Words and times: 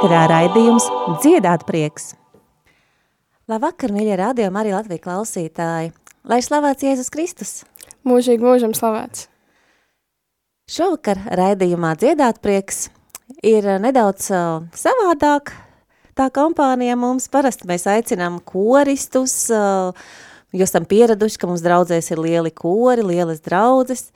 ēterā 0.00 0.20
raidījums 0.30 0.86
Dziedāt 1.20 1.66
prieks. 1.68 2.14
Labvakar, 3.52 3.92
mīļie 3.92 4.14
rādījumi, 4.16 4.56
arī 4.56 4.70
Latvijas 4.72 5.02
klausītāji. 5.04 5.90
Lai 6.24 6.38
slavēts 6.40 6.86
Jēzus 6.86 7.12
Kristus. 7.12 7.50
Mūžīgi 8.08 8.40
mūžam 8.40 8.72
slavēts. 8.72 9.26
Šovakar 10.72 11.20
raidījumā 11.36 11.90
Dziedāt 12.00 12.40
prieks 12.40 12.86
ir 13.44 13.68
nedaudz 13.84 14.30
savādāk. 14.80 15.52
Tā 16.16 16.30
kompānija 16.32 16.96
mums 16.96 17.28
parasti 17.28 17.68
mēs 17.68 17.84
aicinām 17.92 18.40
koristus, 18.40 19.50
jo 19.52 20.64
esam 20.64 20.88
pieraduši, 20.88 21.42
ka 21.42 21.50
mums 21.50 21.66
draudzēs 21.66 22.08
ir 22.14 22.24
lieli 22.24 22.54
kori, 22.56 23.04
lielas 23.04 23.44
draudzes. 23.44 24.08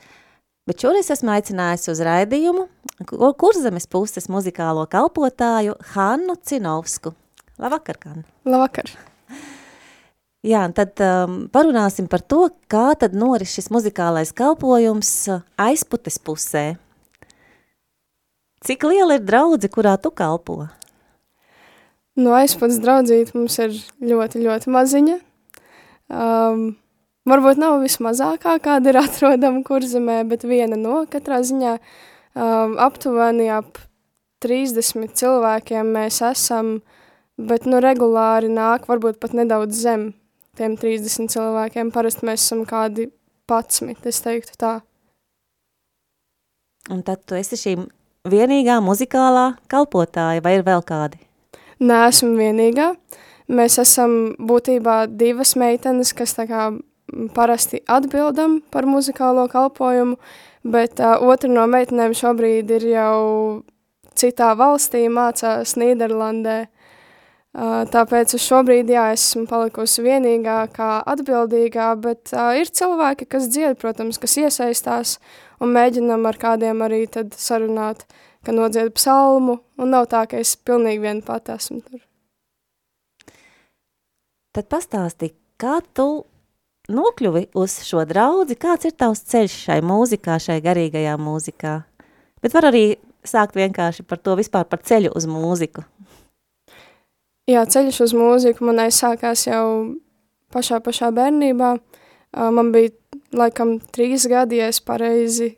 Bet 0.64 0.80
šoreiz 0.80 1.10
esmu 1.12 1.28
aicinājusi 1.34 1.90
uz 1.92 1.98
raidījumu 2.06 2.68
kurzemes 3.36 3.84
puses 3.90 4.30
muzikālo 4.32 4.86
kalpotāju 4.88 5.74
Hannu 5.92 6.38
Cinovsku. 6.40 7.12
Labvakar, 7.60 7.98
Hanna! 8.04 8.24
Labvakar! 8.48 8.88
Jā, 10.44 10.62
un 10.68 10.74
tad 10.76 11.00
um, 11.00 11.36
parunāsim 11.52 12.08
par 12.08 12.20
to, 12.20 12.46
kā 12.68 12.92
tad 13.00 13.14
noris 13.16 13.52
šis 13.56 13.70
muzikālais 13.72 14.32
kalpojums 14.36 15.12
aizputes 15.60 16.18
pusē. 16.20 16.64
Cik 18.64 18.84
liela 18.88 19.18
ir 19.18 19.24
draudze, 19.24 19.68
kurā 19.72 19.94
tu 20.00 20.12
kalpo? 20.12 20.66
No 22.16 22.32
aizputes 22.36 22.80
draudzīt 22.80 23.34
mums 23.36 23.56
ir 23.60 23.76
ļoti, 24.00 24.40
ļoti 24.44 24.72
maziņa. 24.72 25.18
Um, 26.12 26.66
varbūt 27.28 27.60
nav 27.60 27.78
vismazākā, 27.82 28.58
kāda 28.64 28.92
ir 28.92 29.00
atrodama 29.02 29.62
kurzemē, 29.66 30.22
bet 30.28 30.48
viena 30.48 30.80
no 30.80 31.04
katrā 31.10 31.42
ziņā– 31.44 31.78
um, 32.34 32.76
aptuveni 32.80 33.48
ap 33.52 33.78
30 34.44 35.14
cilvēkiem 35.16 35.92
mēs 35.94 36.20
esam, 36.26 36.78
bet 37.38 37.68
nu 37.70 37.80
regulāri 37.82 38.50
nāk 38.52 38.88
varbūt 38.90 39.20
pat 39.22 39.34
nedaudz 39.36 39.80
zem 39.86 40.10
tiem 40.58 40.76
30 40.78 41.32
cilvēkiem. 41.32 41.92
Parasti 41.94 42.28
mēs 42.28 42.44
esam 42.44 42.64
kādi 42.68 43.08
11, 43.50 44.08
es 44.10 44.22
teiktu 44.24 44.58
tā. 44.60 44.74
Un 46.92 47.00
tad 47.04 47.22
tu 47.24 47.36
esi 47.38 47.56
šī 47.56 47.76
vienīgā 48.28 48.76
muzikālā 48.84 49.54
kalpotāja, 49.72 50.42
vai 50.44 50.58
ir 50.58 50.66
vēl 50.66 50.84
kādi? 50.84 51.22
Nē, 51.80 52.08
esmu 52.10 52.34
vienīgā. 52.36 52.92
Mēs 53.54 53.78
esam 53.80 54.34
būtībā 54.40 55.04
divas 55.08 55.52
meitenes, 55.60 56.12
kas 56.16 56.36
tā 56.36 56.46
kā 56.48 56.68
parasti 57.34 57.82
atbildam 57.90 58.60
par 58.72 58.86
muzikālo 58.88 59.46
kalpojumu, 59.52 60.16
bet 60.64 61.00
uh, 61.02 61.18
otra 61.20 61.50
no 61.52 61.66
meitenēm 61.70 62.14
šobrīd 62.16 62.70
ir 62.78 62.86
jau 62.94 63.18
citā 64.18 64.54
valstī, 64.58 65.04
mācās 65.12 65.76
Nīderlandē. 65.80 66.64
Uh, 67.54 67.84
tāpēc 67.86 68.34
šobrīd, 68.40 68.88
jā, 68.90 69.12
esmu 69.14 69.44
palikusi 69.46 70.02
vienīgā 70.02 70.56
kā 70.74 70.90
atbildīgā, 71.12 71.92
bet 72.02 72.32
uh, 72.34 72.50
ir 72.58 72.66
cilvēki, 72.66 73.28
kas 73.30 73.46
dzied, 73.52 73.78
protams, 73.78 74.18
kas 74.18 74.34
iesaistās 74.42 75.18
un 75.62 75.70
mēģinam 75.76 76.26
ar 76.26 76.40
kādiem 76.40 76.82
arī 76.82 77.04
tad 77.06 77.36
sarunāt, 77.38 78.08
ka 78.44 78.52
nodzied 78.52 78.90
psalmu, 78.98 79.60
un 79.78 79.94
nav 79.94 80.08
tā, 80.10 80.24
ka 80.26 80.42
es 80.42 80.56
pilnīgi 80.56 81.04
vien 81.04 81.22
pat 81.24 81.52
esmu 81.54 81.78
tur. 81.84 82.02
Tad 84.54 84.68
pastāsti, 84.70 85.30
kā 85.58 85.78
tu 85.94 86.24
nokļuvi 86.90 87.48
uz 87.56 87.78
šo 87.86 88.04
draudzi, 88.08 88.56
kāds 88.60 88.88
ir 88.88 88.94
tavs 88.98 89.24
ceļš 89.30 89.56
šai 89.68 89.80
mūzikā, 89.86 90.38
šai 90.42 90.60
garīgajā 90.64 91.16
mūzikā? 91.20 91.74
Bet 92.44 92.56
var 92.56 92.68
arī 92.70 92.84
sākt 93.24 93.56
vienkārši 93.56 94.04
par 94.04 94.20
to 94.20 94.36
vispār 94.36 94.66
par 94.68 94.82
ceļu 94.84 95.14
uz 95.16 95.26
mūziku. 95.30 95.84
Jā, 97.48 97.64
ceļš 97.68 98.00
uz 98.06 98.14
mūziku 98.16 98.64
man 98.68 98.82
aizsākās 98.84 99.46
jau 99.48 99.66
pašā, 100.52 100.80
pašā 100.84 101.10
bērnībā. 101.12 101.74
Man 102.34 102.70
bija 102.72 102.92
laikam 103.36 103.78
trīs 103.94 104.24
gadi, 104.30 104.60
ja 104.62 104.70
es 104.72 104.80
pareizi 104.80 105.54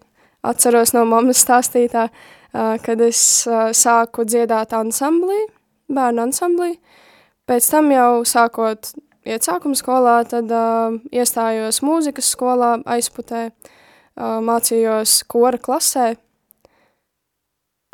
atceros 0.47 0.93
no 0.95 1.05
mammas 1.09 1.43
stāstītā, 1.45 2.09
kad 2.83 3.03
es 3.03 3.21
sāku 3.79 4.27
dziedāt 4.27 4.75
ansamblī, 4.77 5.39
bērnu 5.91 6.27
ansamblī. 6.27 6.77
Pēc 7.47 7.71
tam 7.71 7.91
jau 7.95 8.25
sākot 8.27 8.91
iet 9.27 9.47
sākuma 9.47 9.77
skolā, 9.79 10.21
tad 10.29 10.53
uh, 10.55 10.97
iestājos 11.15 11.83
mūzikas 11.85 12.31
skolā 12.35 12.77
aizputē, 12.97 13.49
uh, 13.51 14.39
mācījos 14.45 15.19
kora 15.31 15.59
klasē, 15.63 16.13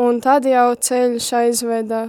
un 0.03 0.21
tad 0.25 0.47
jau 0.48 0.69
ceļš 0.76 1.31
aizveda 1.41 2.03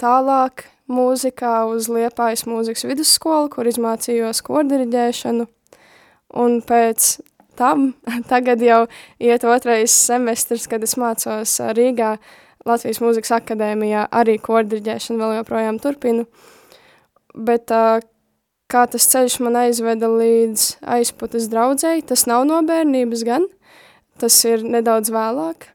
tālāk 0.00 0.66
mūzikā 0.90 1.54
uz 1.70 1.88
Liepājas 1.92 2.46
mūzikas 2.50 2.86
vidusskolu, 2.88 3.50
kur 3.52 3.68
izmācījos 3.70 4.42
kordiriģēšanu, 4.46 5.46
un 6.42 6.60
pēc 6.66 7.10
tam 7.60 7.92
tagad 8.32 8.62
jau 8.64 8.84
iet 9.22 9.44
otrais 9.46 9.94
semestrs, 9.94 10.68
kad 10.70 10.84
es 10.86 10.96
mācos 11.00 11.58
Rīgā 11.76 12.16
Latvijas 12.68 13.00
mūzikas 13.00 13.38
akadēmijā, 13.38 14.06
arī 14.12 14.36
kordiriģēšanu 14.42 15.22
vēl 15.22 15.38
joprojām 15.38 15.78
turpinu, 15.80 16.26
bet 17.34 17.72
uh, 17.74 18.00
kā 18.70 18.84
tas 18.90 19.08
ceļš 19.10 19.40
man 19.44 19.58
aizveda 19.64 20.08
līdz 20.10 20.66
aizputes 20.98 21.48
draudzēji, 21.52 22.06
tas 22.10 22.26
nav 22.30 22.46
no 22.48 22.60
bērnības 22.66 23.24
gan, 23.26 23.46
tas 24.20 24.36
ir 24.48 24.64
nedaudz 24.66 25.12
vēlāk. 25.14 25.70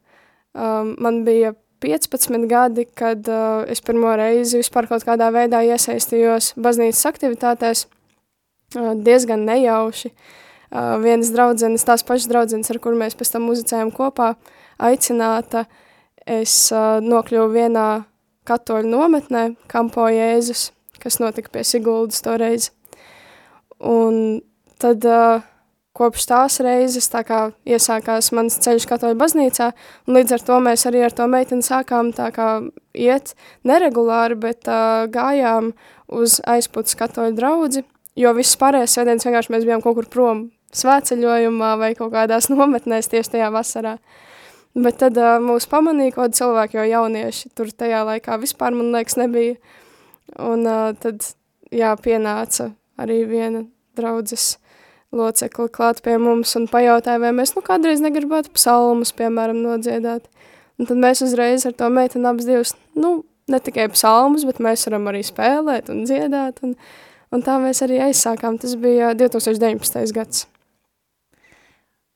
Um, 0.55 0.95
man 1.03 1.23
bija 1.27 1.53
15 1.83 2.47
gadi, 2.49 2.85
kad 2.97 3.27
uh, 3.27 3.65
es 3.69 3.83
pirmo 3.83 4.13
reizi 4.15 4.61
vispār 4.61 4.87
kaut 4.89 5.03
kādā 5.07 5.27
veidā 5.35 5.61
iesaistījos 5.67 6.53
baznīcas 6.55 7.03
aktivitātēs, 7.11 7.85
uh, 7.85 8.93
diezgan 8.95 9.45
nejauši. 9.49 10.13
Uh, 10.75 10.95
vienas 11.03 11.29
draudzenes, 11.31 11.85
tās 11.87 12.03
pašas 12.03 12.29
draudzenes, 12.31 12.71
ar 12.71 12.79
kur 12.83 12.95
mēs 12.97 13.15
pēc 13.15 13.35
tam 13.35 13.45
muzicējam 13.49 13.91
kopā, 13.95 14.33
aicināta, 14.81 15.65
es 16.25 16.55
uh, 16.73 16.97
nokļuvu 17.03 17.51
vienā 17.53 17.89
katoļu 18.47 18.89
nometnē, 18.89 19.43
Kampo 19.71 20.07
Jēzus, 20.11 20.69
kas 21.05 21.21
notika 21.21 21.53
pie 21.53 21.63
Siguldas 21.67 22.23
toreiz. 22.25 22.71
Un 23.79 24.41
tad 24.81 25.05
uh, 25.07 25.45
kopš 25.95 26.27
tās 26.27 26.59
reizes 26.63 27.07
tā 27.11 27.23
kā 27.27 27.39
iesākās 27.67 28.31
mans 28.35 28.57
ceļš 28.63 28.87
katoļu 28.89 29.17
baznīcā, 29.19 29.71
un 30.07 30.19
līdz 30.19 30.35
ar 30.37 30.45
to 30.49 30.59
mēs 30.67 30.85
arī 30.89 31.05
ar 31.07 31.15
to 31.15 31.27
meiteni 31.31 31.65
sākām 31.65 32.11
tā 32.15 32.29
kā 32.35 32.49
iet 32.91 33.33
neregulāri, 33.67 34.37
bet 34.39 34.67
uh, 34.67 35.05
gājām 35.11 35.71
uz 36.11 36.39
aizputas 36.43 36.97
katoļu 36.99 37.37
draudzi, 37.37 37.85
jo 38.19 38.35
viss 38.35 38.59
pārējais 38.59 38.97
svētdienas 38.97 39.27
vienkārši 39.27 39.55
mēs 39.55 39.67
bijām 39.67 39.83
kaut 39.83 39.99
kur 39.99 40.11
prom 40.11 40.45
svētceļojumā 40.75 41.75
vai 41.79 41.93
kaut 41.97 42.13
kādās 42.15 42.49
nometnēs 42.53 43.11
tieši 43.11 43.37
tajā 43.37 43.51
vasarā. 43.55 43.97
Bet 44.75 44.99
tad 44.99 45.15
uh, 45.15 45.37
mūs 45.39 45.69
pamanīja 45.71 46.17
kaut 46.17 46.35
cilvēki, 46.35 46.81
jo 46.81 46.89
jaunieši 46.91 47.53
tur 47.55 47.71
tajā 47.71 48.03
laikā 48.09 48.35
vispār, 48.41 48.75
man 48.75 48.91
liekas, 48.91 49.15
nebija. 49.21 49.55
Un 50.41 50.65
uh, 50.67 50.91
tad, 50.99 51.23
jā, 51.71 51.93
pienāca 52.01 52.71
arī 52.99 53.21
viena 53.29 53.65
draudzes 53.95 54.55
locekli 55.15 55.69
klāt 55.71 56.01
pie 56.03 56.17
mums 56.19 56.55
un 56.59 56.67
pajautāja, 56.71 57.21
vai 57.23 57.31
mēs 57.35 57.53
nu 57.55 57.63
kādreiz 57.65 58.01
negribētu 58.03 58.51
psalmus, 58.55 59.13
piemēram, 59.15 59.61
nodziedāt. 59.63 60.27
Un 60.79 60.89
tad 60.89 60.99
mēs 60.99 61.23
uzreiz 61.23 61.63
ar 61.67 61.75
to 61.77 61.87
meiteni 61.93 62.27
abas 62.27 62.47
divas, 62.49 62.73
nu, 62.99 63.21
ne 63.47 63.61
tikai 63.63 63.87
psalmus, 63.93 64.43
bet 64.47 64.59
mēs 64.63 64.87
varam 64.89 65.07
arī 65.11 65.21
spēlēt 65.23 65.91
un 65.93 66.03
dziedāt, 66.07 66.59
un, 66.65 66.75
un 67.31 67.45
tā 67.45 67.55
mēs 67.63 67.83
arī 67.85 68.01
aizsākām. 68.09 68.59
Tas 68.59 68.75
bija 68.81 69.13
2019. 69.15 70.11
gads. 70.15 70.47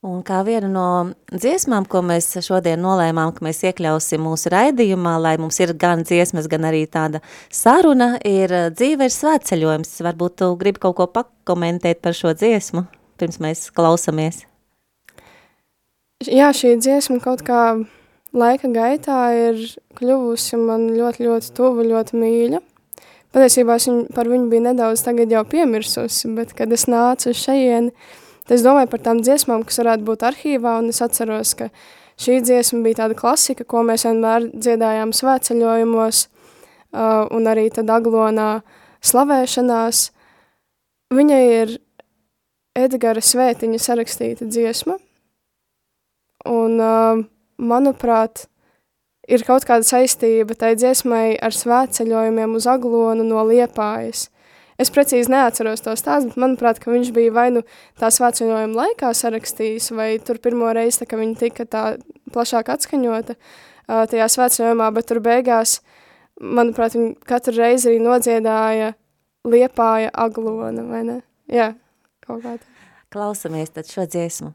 Un 0.00 0.22
kā 0.24 0.38
viena 0.46 0.64
no 0.64 0.82
dziesmām, 1.28 1.84
ko 1.84 2.00
mēs 2.00 2.30
šodien 2.40 2.80
nolēmām, 2.80 3.34
ka 3.36 3.44
mēs 3.44 3.58
iekļausim 3.68 4.22
mūsu 4.24 4.48
raidījumā, 4.48 5.18
lai 5.20 5.34
mums 5.36 5.58
ir 5.60 5.74
gan 5.76 6.06
dziesmas, 6.08 6.46
gan 6.48 6.64
arī 6.70 6.86
tāda 6.88 7.20
saruna, 7.52 8.14
ir 8.24 8.54
dzīve 8.72 9.04
ir 9.04 9.12
svētceļojums. 9.12 9.90
Varbūt 10.06 10.38
tu 10.40 10.48
gribi 10.62 10.80
kaut 10.80 10.96
ko 11.02 11.06
pakomentēt 11.12 12.00
par 12.00 12.16
šo 12.16 12.32
dziesmu, 12.32 12.86
pirms 13.20 13.36
mēs 13.44 13.66
klausamies. 13.76 14.46
Jā, 16.24 16.48
šī 16.56 16.78
dziesma 16.80 17.20
kaut 17.20 17.44
kā 17.44 17.60
laika 18.32 18.72
gaitā 18.72 19.20
ir 19.36 19.60
kļuvusi 20.00 20.62
man 20.64 20.88
ļoti, 20.96 21.28
ļoti 21.28 21.52
tuva, 21.60 21.84
ļoti 21.84 22.24
mīļa. 22.24 22.62
Patiesībā 23.36 23.76
es 23.76 23.90
viņu, 23.92 24.08
par 24.16 24.32
viņu 24.32 24.48
biju 24.48 24.64
nedaudz 24.64 25.04
tagad 25.04 25.36
jau 25.36 25.44
piemirsusi, 25.44 26.32
bet 26.40 26.56
kad 26.56 26.72
es 26.72 26.88
nācu 26.88 27.36
šajieni, 27.36 27.92
Tad 28.50 28.56
es 28.56 28.64
domāju 28.66 28.88
par 28.90 28.98
tām 28.98 29.20
dziesmām, 29.22 29.60
kas 29.62 29.78
varētu 29.78 30.02
būt 30.08 30.24
arhīvā, 30.26 30.72
un 30.82 30.88
es 30.90 30.98
atceros, 31.04 31.52
ka 31.54 31.68
šī 32.18 32.40
dziesma 32.42 32.80
bija 32.82 33.04
tāda 33.04 33.14
klasika, 33.14 33.62
ko 33.62 33.84
mēs 33.86 34.02
vienmēr 34.08 34.48
dziedājām 34.50 35.12
svētceļojumos, 35.14 36.24
uh, 36.26 37.28
un 37.30 37.46
arī 37.46 37.68
tad 37.70 37.92
aglonā 37.94 38.48
slavēšanās. 39.06 40.00
Viņai 41.14 41.44
ir 41.60 41.76
Edgara 42.74 43.22
Svētiņa 43.22 43.78
sarakstīta 43.86 44.50
dziesma, 44.50 44.98
un, 46.50 46.74
uh, 46.82 47.22
manuprāt, 47.62 48.48
ir 49.30 49.46
kaut 49.46 49.62
kāda 49.70 49.86
saistība 49.86 50.58
tai 50.58 50.74
dziesmai 50.74 51.38
ar 51.38 51.54
svētceļojumiem 51.54 52.58
uz 52.58 52.66
Aglonu 52.74 53.30
no 53.30 53.46
Liepājas. 53.46 54.26
Es 54.80 54.92
precīzi 54.92 55.32
neatceros 55.32 55.82
to 55.84 55.92
stāstu, 55.98 56.30
bet 56.30 56.40
manuprāt, 56.40 56.80
ka 56.80 56.92
viņš 56.92 57.10
bija 57.16 57.32
vai 57.36 57.48
nu 57.52 57.64
tā 58.00 58.08
svētceļojuma 58.14 58.78
laikā 58.78 59.10
sarakstījis, 59.16 59.90
vai 59.96 60.14
tur 60.24 60.40
pirmo 60.42 60.70
reizi, 60.76 61.02
tā, 61.02 61.10
ka 61.10 61.20
viņa 61.20 61.36
tika 61.42 61.66
tā 61.68 61.84
plašāk 62.32 62.72
atskaņota 62.76 63.36
uh, 63.36 64.04
tajā 64.10 64.30
svētceļojumā, 64.36 64.88
bet 64.96 65.10
tur 65.10 65.20
beigās, 65.24 65.80
manuprāt, 66.40 66.96
viņa 66.96 67.28
katru 67.28 67.58
reizi 67.58 67.90
arī 67.92 68.00
nodziedāja 68.04 68.94
Liepāja 69.50 70.12
Aglona, 70.20 70.84
vai 70.88 71.04
ne? 71.08 71.20
Jā, 71.50 71.72
kaut 72.24 72.44
kā 72.44 72.56
tā. 72.60 72.66
Klausamies 73.10 73.72
tad 73.74 73.88
šo 73.90 74.04
dziesmu. 74.06 74.52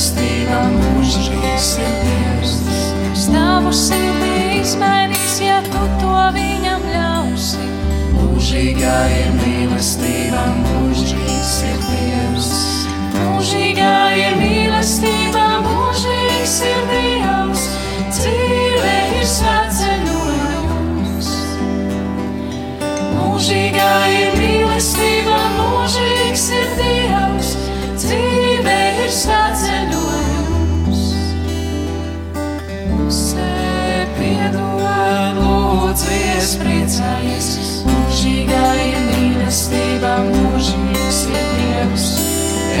Mīlestība, 0.00 0.58
mūžīgs 0.72 1.66
ir. 1.84 2.46
Stāvu 3.12 3.68
sirdī 3.68 4.62
izmainīs, 4.62 5.34
ja 5.44 5.60
tu 5.66 5.82
to 6.00 6.14
viņam 6.32 6.80
ļausi. 6.88 7.60
Mūžīgā 8.16 8.96
ir 9.12 9.28
mīlestība, 9.42 10.46
mūžīgs 10.64 11.52
ir 11.68 11.78
Dievs. 11.84 12.50
Mūžīgā 13.12 13.94
ir 14.16 14.40
mīlestība, 14.40 15.46
mūžīgs 15.68 16.60
ir 16.64 16.80
Dievs. 16.94 17.68
Dzīve 18.08 18.94
ir 19.20 19.26
svētceļojums. 19.26 19.59
Lūdzies, 36.50 36.58
priecājies. 36.58 37.48
Mūžīgā 37.86 38.70
ir 38.82 38.98
mīlestība, 39.10 40.12
mūžīgs 40.26 41.20
ir 41.30 41.44
Dievs. 41.58 42.06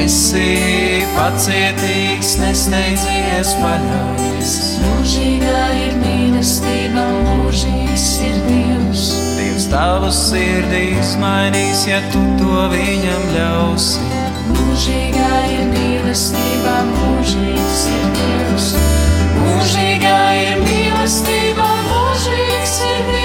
Esi 0.00 1.04
pacietīgs, 1.14 2.38
nesteidzies, 2.40 3.54
paļaujies. 3.60 4.54
Mūžīgā 4.82 5.62
ir 5.84 5.94
mīlestība, 6.00 7.04
mūžīgs 7.28 8.08
ir 8.26 8.40
Dievs. 8.48 9.06
Dievs 9.38 9.68
tavu 9.70 10.10
sirdī 10.10 10.96
izmainīs, 10.98 11.86
ja 11.86 12.00
tu 12.10 12.22
to 12.40 12.66
viņam 12.72 13.28
ļausi. 13.36 14.00
Mūžīgā 14.50 15.30
ir 15.52 15.64
mīlestība, 15.70 16.76
mūžīgs 16.90 17.86
ir 17.92 18.10
Dievs. 18.18 18.74
Mūžīgā 19.38 20.20
ir 20.42 20.60
mīlestība, 20.64 21.72
mūžīgs 21.86 22.78
ir 22.88 23.02
Dievs. 23.06 23.19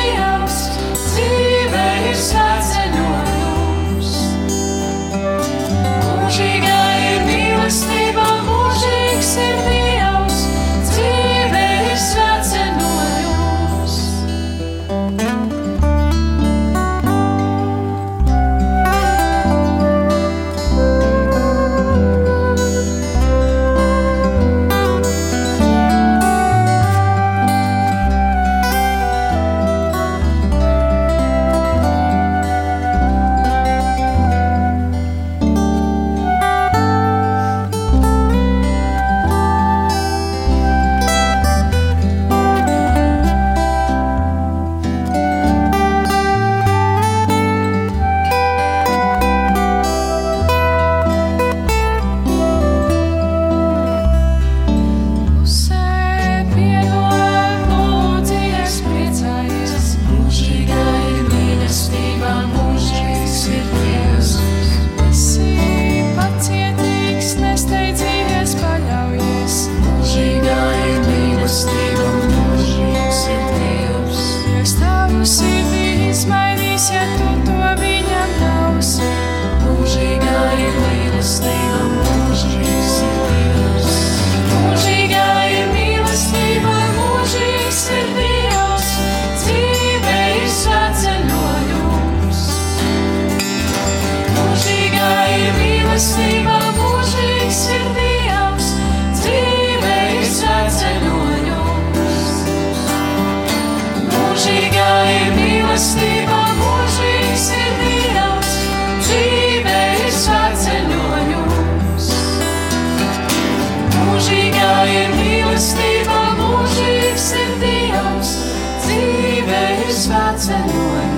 Ir 114.91 115.11
mīlestība, 115.17 116.21
mūžīgs 116.39 117.27
ir 117.41 117.53
Dievs, 117.63 118.37
dzīve 118.85 119.61
ir 119.81 119.93
svētceļojums. 120.03 121.14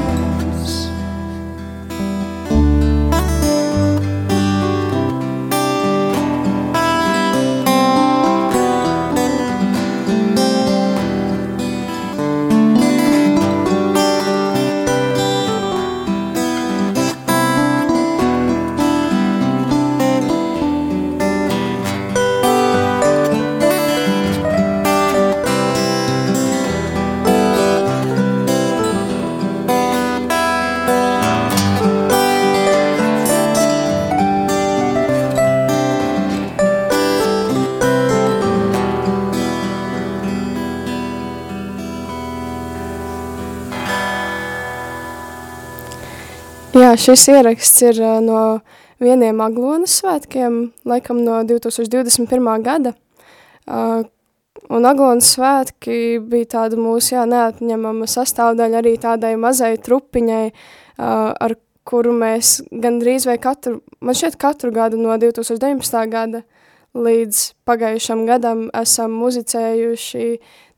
Šis 47.07 47.29
ieraksts 47.31 47.85
ir 47.87 48.01
no 48.25 48.41
vieniem 48.99 49.39
Aglonas 49.39 49.93
svētkiem, 50.01 50.73
laikam 50.87 51.21
no 51.23 51.39
2021. 51.47 52.49
gada. 52.65 52.91
Un 54.67 54.87
Aglonas 54.89 55.29
svētki 55.37 56.17
bija 56.27 56.49
tāda 56.57 56.79
mūsu 56.79 57.13
jā, 57.13 57.23
neatņemama 57.29 58.09
sastāvdaļa 58.11 58.81
arī 58.81 58.97
tādai 58.99 59.37
mazai 59.39 59.77
trupiņai, 59.79 60.43
ar 60.99 61.55
kuru 61.87 62.11
mēs 62.11 62.57
gandrīz 62.67 63.29
vai 63.29 63.37
katru, 63.39 63.79
man 64.03 64.17
šķiet 64.17 64.35
katru 64.41 64.73
gadu 64.75 64.99
no 64.99 65.15
2019. 65.15 66.03
gada 66.11 66.43
līdz 66.97 67.43
pagājušam 67.69 68.25
gadam 68.27 68.67
esam 68.75 69.15
muzicējuši 69.21 70.27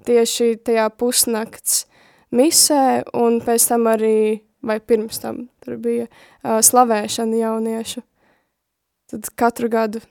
tieši 0.06 0.52
tajā 0.62 0.92
pusnakts 0.94 1.88
misē, 2.36 3.02
un 3.18 3.40
pēc 3.42 3.72
tam 3.72 3.90
arī, 3.90 4.44
vai 4.62 4.78
pirms 4.78 5.24
tam, 5.24 5.48
tur 5.70 5.78
bija 5.82 6.08
uh, 6.10 6.58
slavēšana 6.66 7.44
jauniešu. 7.46 8.02
Tad 9.10 9.30
katru 9.38 9.70
gadu 9.70 10.02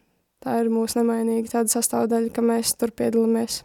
tā 0.45 0.61
ir 0.63 0.71
mūsu 0.71 1.01
nemainīga 1.01 1.59
tāda 1.59 1.73
sastāvdaļa, 1.73 2.31
ka 2.35 2.45
mēs 2.47 2.77
tur 2.79 2.95
piedalāmies. 2.95 3.63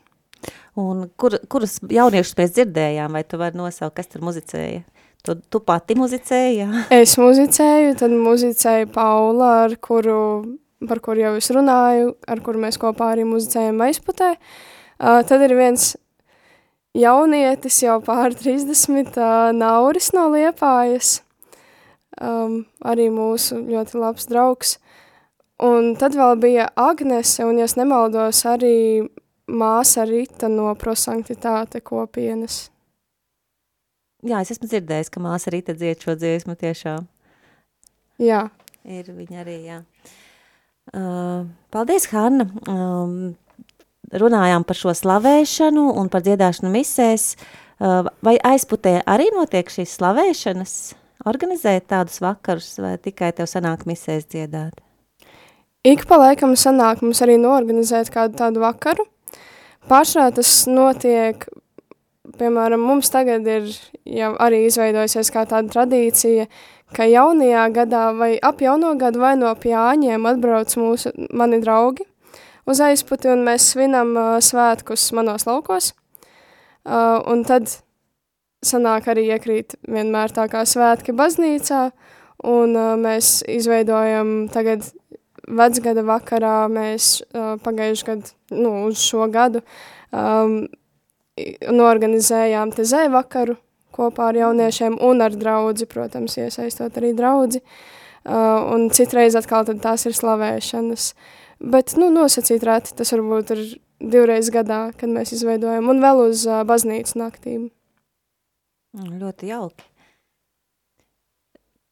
Un 0.80 1.06
kur, 1.20 1.38
kurus 1.50 1.78
jauniešus 1.86 2.36
mēs 2.40 2.56
dzirdējām, 2.58 3.14
vai 3.14 3.24
tu 3.28 3.40
vari 3.40 3.58
nosaukt, 3.60 3.96
kas 4.00 4.10
tur 4.10 4.26
muzicēja? 4.26 4.82
Tu, 5.24 5.38
tu 5.48 5.62
pati 5.64 5.96
muzicēji, 5.96 6.56
jā? 6.60 6.84
Es 7.04 7.16
muzicēju, 7.22 7.96
tad 8.02 8.12
muzicēja 8.12 8.90
Paula, 8.92 9.52
ar 9.70 9.78
kuru, 9.80 10.20
par 10.90 11.00
kuru 11.04 11.24
jau 11.24 11.36
es 11.40 11.48
runāju, 11.54 12.16
ar 12.28 12.42
kuru 12.44 12.66
mēs 12.66 12.80
kopā 12.82 13.14
arī 13.14 13.28
muzicējam 13.30 13.80
aizputē. 13.86 14.34
Uh, 15.00 15.22
tad 15.30 15.46
ir 15.46 15.56
viens 15.56 15.94
jaunietis, 16.98 17.80
jau 17.86 18.02
pār 18.04 18.36
30, 18.36 19.14
uh, 19.16 19.54
Nauris 19.56 20.12
no 20.18 20.28
Liepājas, 20.34 21.22
um, 22.22 22.64
arī 22.86 23.10
mūsu 23.14 23.62
ļoti 23.64 24.00
labs 24.02 24.30
draugs. 24.30 24.78
Un 25.64 25.94
tad 26.00 26.18
vēl 26.18 26.36
bija 26.42 26.68
Agnese, 26.76 27.46
un, 27.46 27.60
ja 27.62 27.70
es 27.70 27.78
nemaldos, 27.80 28.44
arī 28.50 29.06
māsa 29.48 30.06
Rita 30.08 30.50
no 30.52 30.72
prosanktitāte 30.80 31.82
kopienas. 31.86 32.68
Jā, 34.24 34.40
es 34.40 34.54
esmu 34.56 34.70
dzirdējis, 34.72 35.12
ka 35.12 35.22
māsa 35.24 35.52
Rīta 35.52 35.76
dzied 35.76 36.04
šo 36.04 36.16
dziesmu 36.16 36.56
tiešām. 36.60 37.08
Jā. 38.24 38.46
Ir 38.84 39.10
viņa 39.12 39.42
arī, 39.44 39.58
jā. 39.68 39.82
Uh, 40.92 41.44
paldies, 41.72 42.08
Hanna. 42.12 42.48
Um, 42.68 43.36
runājām 44.12 44.64
par 44.68 44.80
šo 44.80 44.94
slavēšanu 44.96 45.86
un 46.00 46.12
par 46.12 46.24
dziedāšanu 46.24 46.72
misēs. 46.72 47.34
Uh, 47.84 48.08
vai 48.24 48.38
aizputē 48.48 49.02
arī 49.10 49.30
notiek 49.36 49.72
šīs 49.72 49.98
slavēšanas? 50.00 50.76
Organizēt 51.30 51.88
tādus 51.92 52.20
vakarus 52.24 52.74
vai 52.84 52.98
tikai 53.00 53.32
tev 53.36 53.48
sanāk 53.48 53.86
misēs 53.88 54.28
dziedāt? 54.28 54.76
Ik 55.84 56.06
pa 56.08 56.20
laikam 56.20 56.56
sanāk 56.60 57.02
mums 57.04 57.22
arī 57.24 57.38
noorganizēt 57.40 58.12
kādu 58.12 58.40
tādu 58.40 58.64
vakaru. 58.64 59.06
Pārsvarā 59.88 60.32
tas 60.36 60.52
notiek 60.68 61.44
piemēram, 62.40 62.82
mums 62.82 63.12
tagad 63.14 63.48
ir 63.48 63.68
jau 64.08 64.32
arī 64.42 64.64
izveidojusies 64.68 65.32
kā 65.34 65.46
tāda 65.50 65.72
tradīcija, 65.74 66.48
ka 66.96 67.08
jaunajā 67.10 67.66
gadā 67.76 68.04
vai 68.18 68.32
ap 68.42 68.62
jauno 68.64 68.94
gadu 69.00 69.22
vai 69.24 69.34
no 69.40 69.52
pjāņiem 69.60 70.28
atbrauc 70.30 70.76
mūsu, 70.80 71.14
mani 71.34 71.60
draugi 71.64 72.06
uz 72.70 72.80
aizputi 72.84 73.32
un 73.32 73.44
mēs 73.48 73.74
svinam 73.74 74.14
uh, 74.16 74.38
svētkus 74.40 75.10
manos 75.16 75.48
laukos. 75.50 75.92
Uh, 76.84 77.20
un 77.32 77.44
tad 77.48 77.70
sanāk 78.66 79.10
arī 79.12 79.28
iekrīt 79.36 79.78
vienmēr 79.88 80.34
tā 80.36 80.48
kā 80.52 80.64
svētki 80.68 81.16
baznīcā 81.16 81.86
un 82.50 82.76
uh, 82.76 82.94
mēs 83.00 83.42
izveidojam 83.52 84.48
tagad 84.54 84.86
vecgada 85.48 86.04
vakarā 86.08 86.56
mēs 86.72 87.18
uh, 87.22 87.56
pagājuši 87.64 88.08
gadu, 88.08 88.34
nu, 88.56 88.72
uz 88.88 89.04
šo 89.04 89.28
gadu 89.32 89.64
um, 90.12 90.64
norganizējām 91.74 92.74
te 92.76 92.86
zēvakaru 92.88 93.58
kopā 93.94 94.32
ar 94.32 94.40
jauniešiem 94.40 94.98
un 95.06 95.22
ar 95.22 95.36
draudzi, 95.38 95.88
protams, 95.90 96.38
iesaistot 96.42 96.98
arī 97.00 97.14
draudzi. 97.18 97.62
Uh, 98.24 98.64
un 98.72 98.88
citreiz 98.96 99.36
atkal 99.36 99.68
tad 99.68 99.82
tās 99.84 100.08
ir 100.08 100.16
slavēšanas. 100.16 101.12
Bet, 101.74 101.96
nu, 102.00 102.08
nosacīt 102.14 102.64
rēti, 102.64 102.96
tas 102.98 103.12
varbūt 103.14 103.52
ir 103.56 103.64
divreiz 104.00 104.50
gadā, 104.52 104.86
kad 104.98 105.12
mēs 105.12 105.36
izveidojam, 105.36 105.90
un 105.92 106.00
vēl 106.04 106.24
uz 106.30 106.46
uh, 106.48 106.64
baznīcu 106.68 107.20
naktīm. 107.20 107.68
Ļoti 108.94 109.50
jauki. 109.50 109.86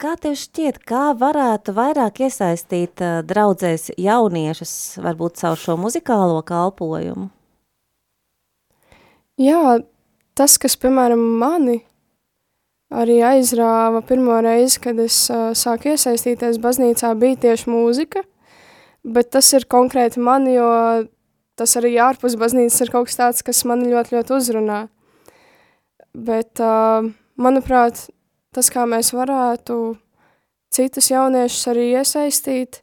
Kā 0.01 0.15
tev 0.21 0.33
šķiet, 0.37 0.79
kā 0.85 1.11
varētu 1.17 1.73
vairāk 1.77 2.23
iesaistīt 2.25 3.01
uh, 3.05 3.19
draudzēs 3.25 3.91
jauniešus, 4.01 4.73
varbūt 5.01 5.37
caur 5.41 5.57
šo 5.61 5.77
muzikālo 5.81 6.39
kalpojumu? 6.45 7.27
Jā, 9.41 9.81
tas, 10.37 10.57
kas, 10.61 10.77
piemēram, 10.77 11.21
mani 11.41 11.79
arī 12.93 13.19
aizrāva 13.25 14.01
pirmo 14.05 14.37
reizi, 14.45 14.81
kad 14.83 15.01
es 15.01 15.23
uh, 15.33 15.51
sāku 15.57 15.93
iesaistīties 15.93 16.57
baznīcā, 16.61 17.13
bija 17.17 17.39
tieši 17.47 17.69
mūzika, 17.69 18.25
bet 19.05 19.29
tas 19.33 19.49
ir 19.57 19.65
konkrēti 19.69 20.21
man, 20.21 20.49
jo 20.49 20.69
tas 21.57 21.77
arī 21.77 21.95
ārpus 22.01 22.37
baznīcas 22.41 22.81
ir 22.85 22.93
kaut 22.93 23.09
kas 23.09 23.21
tāds, 23.21 23.45
kas 23.45 23.65
mani 23.69 23.89
ļoti, 23.93 24.17
ļoti 24.17 24.37
uzrunā. 24.37 24.81
Bet, 26.11 26.59
uh, 26.59 27.07
manuprāt, 27.39 28.09
tas, 28.51 28.69
kā 28.73 28.83
mēs 28.89 29.13
varētu 29.15 29.77
citus 30.71 31.11
jauniešus 31.11 31.69
arī 31.71 31.85
iesaistīt, 31.95 32.81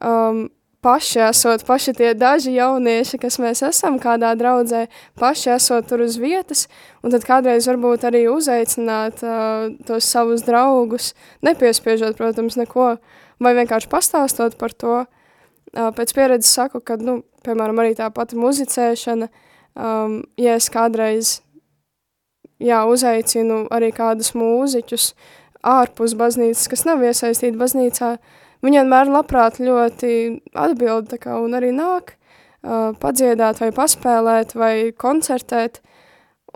um, 0.00 0.46
paši 0.84 1.22
esot, 1.24 1.64
paši 1.64 1.94
tie 1.96 2.12
daži 2.16 2.54
jaunieši, 2.58 3.18
kas 3.20 3.38
mēs 3.40 3.62
esam 3.64 3.96
kādā 4.00 4.34
draudzē, 4.36 4.84
paši 5.20 5.54
esot 5.54 5.88
tur 5.88 6.04
uz 6.04 6.18
vietas, 6.20 6.66
un 7.00 7.14
tad 7.14 7.24
kādreiz 7.28 7.68
varbūt 7.70 8.04
arī 8.08 8.26
uzaicināt 8.32 9.24
uh, 9.24 9.70
tos 9.88 10.08
savus 10.08 10.44
draugus, 10.44 11.12
nepiespiežot, 11.46 12.18
protams, 12.20 12.58
neko, 12.60 12.94
vai 13.44 13.54
vienkārši 13.60 13.92
pastāstot 13.92 14.58
par 14.60 14.76
to. 14.76 15.04
Uh, 15.74 15.88
pēc 15.96 16.12
pieredzes 16.16 16.52
saku, 16.52 16.80
ka, 16.84 16.96
nu, 17.00 17.22
piemēram, 17.46 17.80
arī 17.80 17.96
tā 17.98 18.10
pati 18.14 18.36
muzicēšana, 18.40 19.30
um, 19.76 20.20
ja 20.40 20.58
es 20.60 20.68
kādreiz, 20.72 21.38
jā, 22.64 22.80
uzaicinu 22.88 23.64
arī 23.74 23.92
kādus 23.94 24.32
mūziķus 24.38 25.12
ārpus 25.64 26.16
baznīcas, 26.18 26.66
kas 26.72 26.84
nav 26.88 27.04
iesaistīti 27.04 27.60
baznīcā, 27.60 28.16
Viņa 28.64 28.80
vienmēr 28.80 29.10
labprāt 29.12 29.58
ļoti 29.60 30.10
atbild 30.56 31.10
kā, 31.20 31.36
un 31.44 31.52
arī 31.56 31.68
nāk 31.76 32.14
uh, 32.14 32.94
padziedāt 32.96 33.60
vai 33.60 33.68
paspēlēt 33.76 34.54
vai 34.56 34.74
koncertēt. 34.96 35.82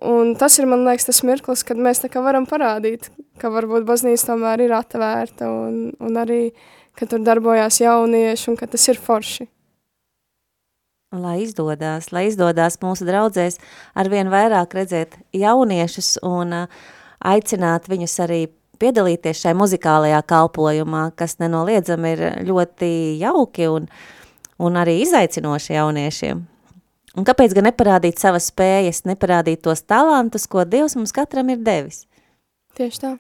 Un 0.09 0.33
tas 0.39 0.57
ir, 0.57 0.69
man 0.71 0.87
liekas, 0.87 1.09
tas 1.11 1.21
mirklis, 1.27 1.67
kad 1.69 1.77
mēs 1.77 2.01
tā 2.01 2.09
kā 2.13 2.23
varam 2.25 2.47
parādīt, 2.49 3.11
ka 3.43 3.51
varbūt 3.53 3.85
baznīca 3.85 4.31
tomēr 4.31 4.65
ir 4.65 4.75
atvērta 4.79 5.51
un, 5.53 5.79
un 6.01 6.21
arī, 6.23 6.43
ka 6.97 7.11
tur 7.11 7.21
darbojās 7.27 7.83
jaunieši 7.83 8.53
un 8.55 8.57
ka 8.57 8.71
tas 8.71 8.89
ir 8.89 9.03
forši. 9.03 9.51
Lai 11.09 11.39
izdodās, 11.41 12.11
lai 12.13 12.27
izdodās 12.29 12.75
mūsu 12.83 13.07
draudzēs 13.09 13.55
arvien 13.97 14.29
vairāk 14.29 14.75
redzēt 14.77 15.17
jauniešus 15.33 16.19
un 16.21 16.53
uh, 16.53 16.83
aicināt 17.25 17.89
viņus 17.89 18.17
arī 18.27 18.43
piedalīties 18.77 19.41
šai 19.41 19.55
muzikālajā 19.57 20.21
kalpojumā, 20.29 21.07
kas 21.17 21.39
nenoliedzami 21.41 22.13
ir 22.13 22.23
ļoti 22.51 22.91
jauki 23.23 23.71
un, 23.73 23.89
un 24.61 24.77
arī 24.77 24.99
izaicinoši 25.07 25.79
jauniešiem. 25.79 26.45
Un 27.17 27.27
kāpēc 27.27 27.57
gan 27.57 27.71
neparādīt 27.71 28.21
savas 28.21 28.53
spējas, 28.53 29.07
neparādīt 29.09 29.65
tos 29.65 29.81
talantus, 29.89 30.45
ko 30.45 30.69
Dievs 30.69 30.95
mums 31.01 31.17
katram 31.17 31.49
ir 31.57 31.65
devis? 31.65 32.05
Tieši 32.77 33.07
tā. 33.07 33.17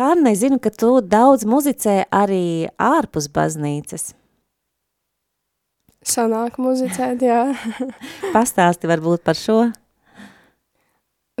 Hanna, 0.00 0.32
es 0.32 0.40
zinu, 0.40 0.56
ka 0.56 0.72
tu 0.72 1.02
daudz 1.04 1.44
muzicē 1.44 2.06
arī 2.08 2.72
ārpus 2.80 3.28
baznīcas. 3.28 4.14
Sanāk 6.06 6.60
muzicēt, 6.62 7.22
jā. 7.26 7.40
Pastāsti 8.36 8.86
varbūt 8.86 9.24
par 9.26 9.38
šo. 9.38 9.58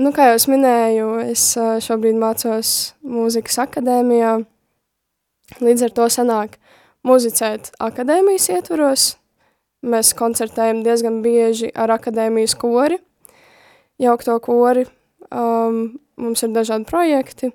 Nu, 0.02 0.10
kā 0.12 0.26
jau 0.28 0.40
es 0.40 0.48
minēju, 0.50 1.06
es 1.30 1.44
šobrīd 1.86 2.18
mācos 2.20 2.72
mūzikas 3.06 3.60
akadēmijā. 3.62 4.34
Līdz 5.62 5.86
ar 5.86 5.94
to 5.96 6.08
sanāk 6.12 6.58
muzicēt 7.06 7.70
akadēmijas 7.80 8.50
ietvaros. 8.56 9.06
Mēs 9.86 10.10
koncertējam 10.18 10.82
diezgan 10.82 11.22
bieži 11.22 11.70
ar 11.70 11.94
akadēmijas 11.94 12.56
kori, 12.58 12.98
jaukto 14.02 14.34
kori. 14.42 14.84
Um, 15.30 16.00
mums 16.18 16.42
ir 16.42 16.50
dažādi 16.54 16.90
projekti. 16.90 17.52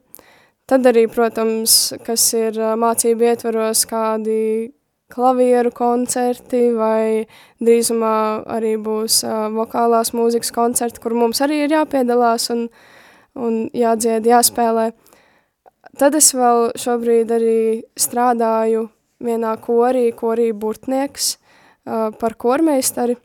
Tad 0.70 0.88
arī, 0.88 1.10
protams, 1.12 1.92
kas 2.06 2.30
ir 2.38 2.56
mācību 2.80 3.28
ietvaros, 3.28 3.84
kādi 3.90 4.72
klavieru 5.12 5.72
koncerti 5.76 6.70
vai 6.76 7.28
drīzumā 7.62 8.16
arī 8.56 8.76
būs 8.82 9.22
uh, 9.28 9.48
vokālās 9.54 10.14
mūzikas 10.18 10.54
koncerti, 10.56 11.02
kur 11.04 11.16
mums 11.18 11.42
arī 11.44 11.64
ir 11.66 11.76
jāpiedalās 11.76 12.50
un, 12.54 12.68
un 13.36 13.62
jādzied, 13.78 14.28
jāspēlē. 14.28 14.92
Tad 16.00 16.16
es 16.16 16.32
vēl 16.38 16.72
šobrīd 16.80 17.32
arī 17.36 17.60
strādāju 18.00 18.88
vienā 19.22 19.56
korī, 19.62 20.08
korī 20.16 20.52
burtnieks 20.56 21.36
uh, 21.36 22.10
par 22.18 22.38
kormeistari, 22.40 23.18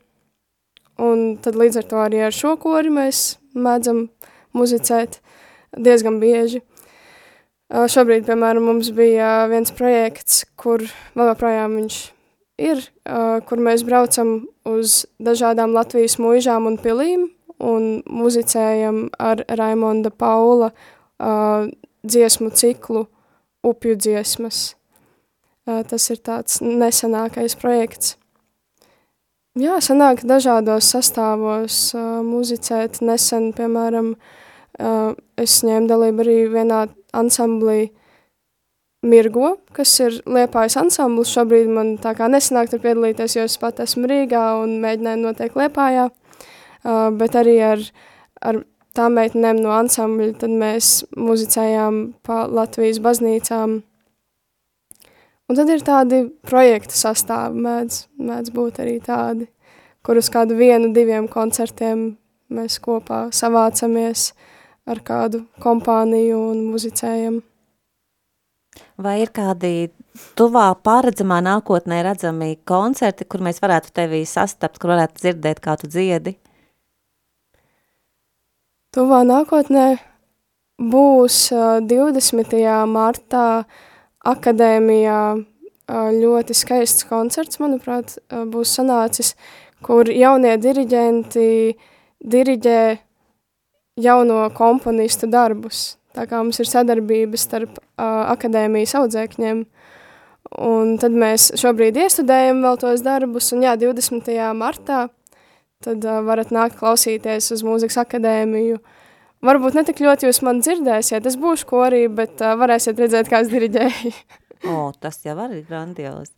un 0.99 1.37
tad 1.41 1.57
līdz 1.57 1.81
ar 1.81 1.89
to 1.89 2.01
arī 2.03 2.25
ar 2.27 2.35
šo 2.35 2.55
kori 2.61 2.91
mēs 2.93 3.37
mēdzam 3.57 4.07
muzicēt 4.57 5.21
diezgan 5.77 6.19
bieži. 6.21 6.61
Šobrīd, 7.67 8.23
piemēram, 8.23 8.63
mums 8.63 8.93
bija 8.95 9.47
viens 9.51 9.73
projekts, 9.75 10.45
kur 10.55 10.85
vēl 11.17 11.33
joprojām 11.33 11.73
viņš 11.81 11.97
ir, 12.63 12.79
kur 13.49 13.59
mēs 13.59 13.83
braucam 13.83 14.37
uz 14.63 15.01
dažādām 15.19 15.75
Latvijas 15.75 16.15
mūžām 16.21 16.69
un 16.69 16.77
pilīm 16.79 17.27
un 17.59 17.89
muzicējam 18.07 19.09
ar 19.19 19.43
Raimonda 19.49 20.13
Paula 20.15 20.71
dziesmu 22.07 22.53
ciklu 22.55 23.07
Upju 23.67 23.97
dziesmas. 23.99 24.77
Tas 25.65 26.09
ir 26.13 26.21
tāds 26.23 26.61
nesenākais 26.63 27.57
projekts. 27.59 28.15
Jā, 29.57 29.81
sanāk 29.83 30.21
dažādos 30.23 30.87
sastāvos 30.93 31.91
muzicēt. 32.23 33.01
Nesen, 33.03 33.49
piemēram, 33.57 34.13
es 35.35 35.57
ņēmu 35.67 35.89
dalību 35.89 36.23
arī 36.23 36.37
vienā 36.53 36.85
ansamblī 37.15 37.89
Mirgo, 39.05 39.57
kas 39.77 39.91
ir 40.01 40.15
Liepājas 40.25 40.77
ansamblis. 40.81 41.31
Šobrīd 41.35 41.69
man 41.69 41.95
tā 42.01 42.15
kā 42.17 42.29
nesanāk 42.31 42.71
tur 42.71 42.81
piedalīties, 42.83 43.37
jo 43.37 43.45
es 43.45 43.57
pat 43.61 43.81
esmu 43.83 44.09
Rīgā 44.09 44.43
un 44.63 44.79
mēģināju 44.83 45.21
noteikti 45.21 45.61
Liepājā, 45.61 46.07
uh, 46.09 47.09
bet 47.17 47.37
arī 47.37 47.57
ar, 47.63 47.83
ar 48.41 48.63
tām 48.97 49.19
meitenēm 49.19 49.61
no 49.61 49.75
ansambļa, 49.77 50.31
tad 50.41 50.55
mēs 50.63 51.05
muzicējām 51.13 52.01
pa 52.25 52.45
Latvijas 52.49 52.99
baznīcām. 53.05 53.77
Un 55.47 55.55
tad 55.55 55.69
ir 55.71 55.85
tādi 55.85 56.25
projekta 56.43 56.97
sastāvi, 56.97 57.61
mēdz, 57.63 58.01
mēdz 58.19 58.51
būt 58.55 58.81
arī 58.83 58.97
tādi, 59.05 59.47
kur 60.03 60.17
uz 60.19 60.27
kādu 60.33 60.57
vienu, 60.57 60.89
diviem 60.95 61.29
koncertiem 61.31 62.09
mēs 62.51 62.81
kopā 62.83 63.27
savācamies, 63.35 64.31
uh, 64.33 64.56
ar 64.87 65.03
kādu 65.05 65.43
kompāniju 65.63 66.39
un 66.51 66.65
muzicējam. 66.71 67.41
Vai 69.01 69.19
ir 69.23 69.31
kādi 69.33 69.89
tuvā 70.37 70.69
paredzamā 70.85 71.39
nākotnē 71.45 72.01
redzami 72.05 72.55
koncerti, 72.67 73.25
kur 73.25 73.41
mēs 73.45 73.61
varētu 73.61 73.93
tevi 73.93 74.23
sastapt, 74.25 74.79
kur 74.81 74.93
varētu 74.93 75.21
dzirdēt, 75.21 75.61
kā 75.61 75.77
tu 75.81 75.89
dziedi? 75.89 76.37
Tuvā 78.93 79.21
nākotnē 79.27 79.87
būs 80.81 81.39
20. 81.89 82.57
martā 82.89 83.47
akadēmijā 84.27 85.21
ļoti 85.87 86.55
skaists 86.57 87.07
koncerts, 87.07 87.59
manuprāt, 87.61 88.17
būs 88.29 88.73
sanācis, 88.77 89.33
kur 89.85 90.09
jaunie 90.09 90.57
diriģenti 90.61 91.49
diriģē 92.25 92.81
jauno 93.97 94.45
komponistu 94.55 95.29
darbus. 95.29 95.97
Tā 96.17 96.25
kā 96.29 96.39
mums 96.41 96.57
ir 96.61 96.69
sadarbības 96.69 97.45
starp 97.45 97.77
uh, 97.77 98.29
akadēmijas 98.33 98.95
audzēkņiem, 98.97 99.63
un 100.65 100.95
tad 101.01 101.13
mēs 101.13 101.51
šobrīd 101.61 101.99
iestudējam 102.01 102.63
vēl 102.65 102.79
tos 102.81 103.03
darbus, 103.05 103.51
un 103.53 103.65
jā, 103.67 103.75
20. 103.77 104.31
martā 104.57 105.07
tad 105.85 106.07
uh, 106.07 106.21
varat 106.25 106.53
nākt 106.53 106.79
klausīties 106.79 107.51
uz 107.53 107.61
mūzikas 107.65 107.99
akadēmiju. 108.01 108.79
Varbūt 109.45 109.77
ne 109.77 109.83
tik 109.85 110.01
ļoti 110.01 110.25
jūs 110.25 110.41
man 110.45 110.63
dzirdēsiet, 110.65 111.27
es 111.29 111.37
būšu 111.37 111.69
korī, 111.69 112.07
bet 112.09 112.41
uh, 112.41 112.55
varēsiet 112.57 112.97
redzēt, 112.97 113.29
kā 113.29 113.43
es 113.45 113.53
diriģēju. 113.53 114.15
o, 114.73 114.89
tas 114.97 115.21
jau 115.25 115.37
arī 115.43 115.61
grandiozi. 115.67 116.33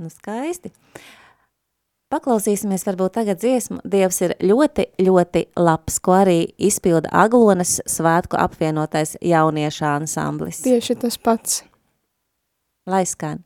Nu, 0.00 0.12
skaisti. 0.12 0.68
Uh, 0.72 1.19
Paklausīsimies 2.10 2.82
varbūt 2.88 3.12
tagad 3.20 3.38
dziesmu. 3.38 3.78
Dievs 3.86 4.16
ir 4.26 4.32
ļoti, 4.42 4.88
ļoti 5.06 5.44
labs, 5.62 6.00
ko 6.02 6.16
arī 6.18 6.40
izpilda 6.58 7.12
Aglonas 7.14 7.76
svētku 7.86 8.34
apvienotais 8.34 9.14
jauniešu 9.22 9.86
ansamblis. 9.92 10.58
Tieši 10.66 10.98
tas 11.04 11.20
pats. 11.22 11.60
Lai 12.90 13.04
skan. 13.06 13.44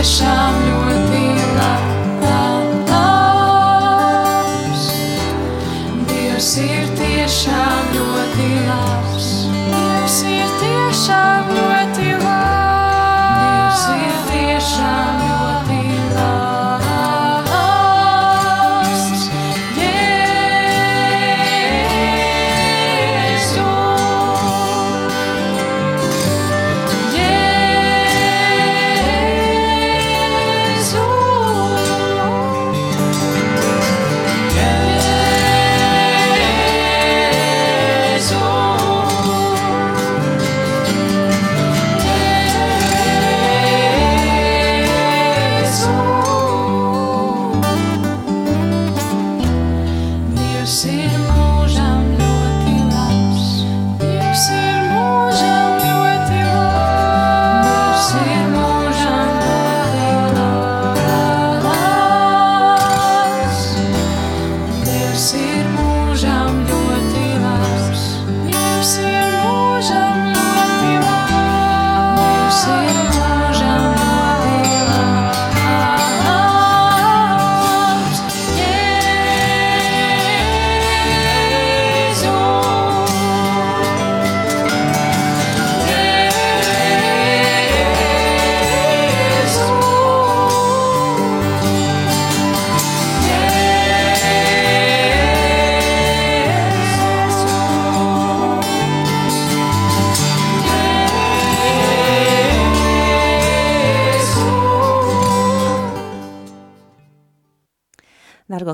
Tiešām 0.00 0.79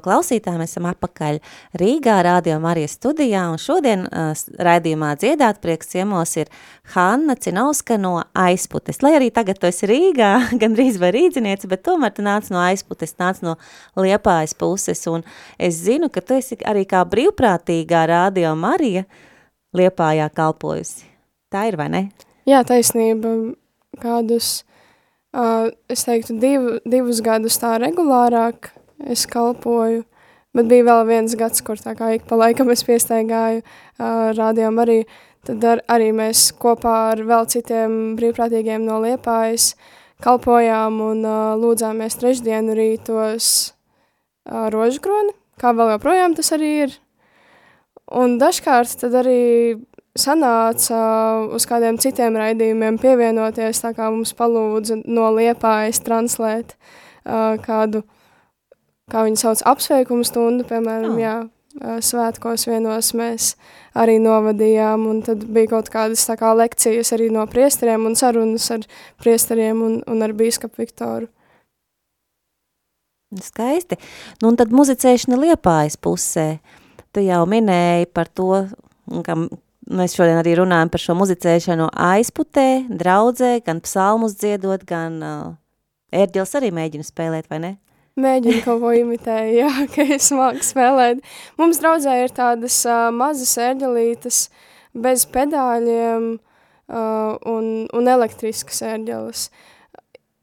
mēs 0.06 0.70
esam 0.70 0.86
apakaļ 0.90 1.38
Rīgā, 1.80 2.16
Radio 2.24 2.58
Marijas 2.62 2.96
studijā, 2.96 3.46
un 3.52 3.60
šodien 3.60 4.06
uh, 4.06 4.32
raidījumā 4.58 5.14
dziedāt 5.20 5.60
prieks 5.62 5.90
ciemos 5.92 6.36
ir 6.38 6.50
Hanna 6.94 7.36
Cinovska 7.36 7.98
no 7.98 8.20
Aizputes. 8.34 9.02
Lai 9.02 9.16
arī 9.18 9.30
tagad 9.34 9.60
tu 9.60 9.68
esi 9.68 9.88
Rīgā, 9.90 10.32
gandrīz 10.62 11.00
vai 11.02 11.12
rīdzinieci, 11.16 11.70
bet 11.70 11.84
tomēr 11.86 12.14
tu 12.16 12.24
nāc 12.26 12.50
no 12.54 12.62
Aizputes, 12.64 13.16
nāc 13.20 13.42
no 13.46 13.56
Liepājas 13.98 14.56
puses, 14.58 15.02
un 15.10 15.26
es 15.58 15.82
zinu, 15.82 16.10
ka 16.12 16.22
tu 16.22 16.38
esi 16.38 16.58
arī 16.64 16.86
kā 16.88 17.02
brīvprātīgā 17.04 18.06
Radio 18.12 18.54
Marija 18.58 19.04
Liepājā 19.76 20.30
kalpojusi. 20.32 21.04
Tā 21.52 21.68
ir, 21.68 21.76
vai 21.76 21.90
ne? 21.92 22.06
Jā, 22.46 22.62
taisnība. 22.66 23.34
Kādus 23.96 24.66
Uh, 25.36 25.68
es 25.92 26.06
teiktu, 26.06 26.38
div, 26.40 26.62
divus 26.88 27.18
gadus 27.20 27.58
tā 27.60 27.74
regulārāk 27.82 28.70
es 29.04 29.26
kalpoju, 29.30 30.04
bet 30.56 30.68
bija 30.70 30.87
vēl 30.88 31.04
viens 31.11 31.37
gads, 31.38 31.62
kur 31.64 31.80
tā 31.80 31.96
kā 31.98 32.14
ik 32.16 32.26
pa 32.28 32.38
laikam 32.40 32.70
es 32.72 32.85
piestaigāju 32.87 33.62
uh, 33.62 34.32
rādījām 34.37 34.80
arī, 34.82 35.02
tad 35.46 35.64
ar, 35.64 35.82
arī 35.92 36.12
mēs 36.16 36.48
kopā 36.61 36.96
ar 37.12 37.22
vēl 37.26 37.48
citiem 37.52 38.16
brīvprātīgiem 38.18 38.87
no 38.87 39.00
Liepājas 39.04 39.74
kalpojām 40.24 41.00
un 41.04 41.24
uh, 41.26 41.56
lūdzāmies 41.61 42.16
trešdienu 42.20 42.76
rītos 42.78 43.50
uh, 43.68 44.68
rožkroni, 44.72 45.37
kā 45.61 45.74
vēl 45.76 45.96
joprojām 45.96 46.38
tas 46.38 46.54
arī 46.56 46.72
ir. 46.87 46.96
Un 48.16 48.38
dažkārt 48.38 49.00
tad 49.02 49.16
arī 49.18 49.76
sanāca 50.16 50.98
uz 51.54 51.66
kādiem 51.68 51.98
citiem 52.00 52.37
raidījumiem 52.38 52.98
pievienoties, 53.02 53.82
tā 53.82 53.92
kā 53.96 54.09
mums 54.12 54.32
palūdza 54.37 55.02
no 55.04 55.28
Liepājas 55.37 56.00
translēt 56.06 56.76
uh, 56.76 57.56
kādu, 57.62 58.04
kā 59.12 59.22
viņi 59.26 59.38
sauc, 59.38 59.62
apsveikumu 59.70 60.26
stundu, 60.26 60.66
piemēram, 60.68 61.14
oh. 61.14 61.20
jā, 61.20 61.34
svētkos 62.02 62.66
vienos 62.66 63.12
mēs 63.18 63.52
arī 63.96 64.16
novadījām, 64.22 65.04
un 65.10 65.20
tad 65.26 65.44
bija 65.52 65.74
kaut 65.76 65.90
kādas 65.92 66.24
tā 66.28 66.38
kā 66.40 66.54
lekcijas 66.56 67.12
arī 67.14 67.28
no 67.34 67.44
priesteriem 67.50 68.08
un 68.08 68.16
sarunas 68.18 68.66
ar 68.74 68.86
priesteriem 69.22 69.82
un, 69.84 70.00
un 70.08 70.24
ar 70.26 70.34
bīskapu 70.36 70.82
Viktoru. 70.82 71.28
Skaisti. 73.42 73.98
Nu, 74.40 74.52
un 74.52 74.56
tad 74.58 74.72
muzicēšana 74.72 75.36
Liepājas 75.42 75.98
pusē. 76.00 76.46
Tu 77.12 77.26
jau 77.26 77.40
minēji 77.50 78.06
par 78.14 78.30
to, 78.30 78.64
ka 79.26 79.36
Mēs 79.86 80.16
šodien 80.18 80.40
arī 80.40 80.56
runājam 80.58 80.88
par 80.90 80.98
šo 80.98 81.14
muzicēšanu 81.14 81.84
aizputē, 81.94 82.88
draudzē, 82.90 83.52
gan 83.62 83.78
psalmus 83.84 84.32
dziedot, 84.34 84.82
gan 84.82 85.20
uh, 85.22 85.52
ērģels 86.10 86.56
arī 86.58 86.72
mēģina 86.74 87.06
spēlēt, 87.06 87.46
vai 87.52 87.60
ne? 87.62 87.70
Mēģinu 88.16 88.62
kaut 88.64 88.81
ko 88.81 88.94
imitēt, 88.96 89.52
jā, 89.59 89.70
ka 89.94 90.07
es 90.16 90.31
māku 90.33 90.64
spēlēt. 90.64 91.20
Mums 91.61 91.83
draudzē 91.83 92.16
ir 92.24 92.33
tādas 92.37 92.79
uh, 92.88 93.11
mazas 93.12 93.52
ērģelītes 93.61 94.40
bez 94.96 95.26
pedāļiem 95.29 96.33
uh, 96.37 97.37
un, 97.52 97.70
un 97.92 98.12
elektriskas 98.16 98.81
ērģeles. 98.88 99.50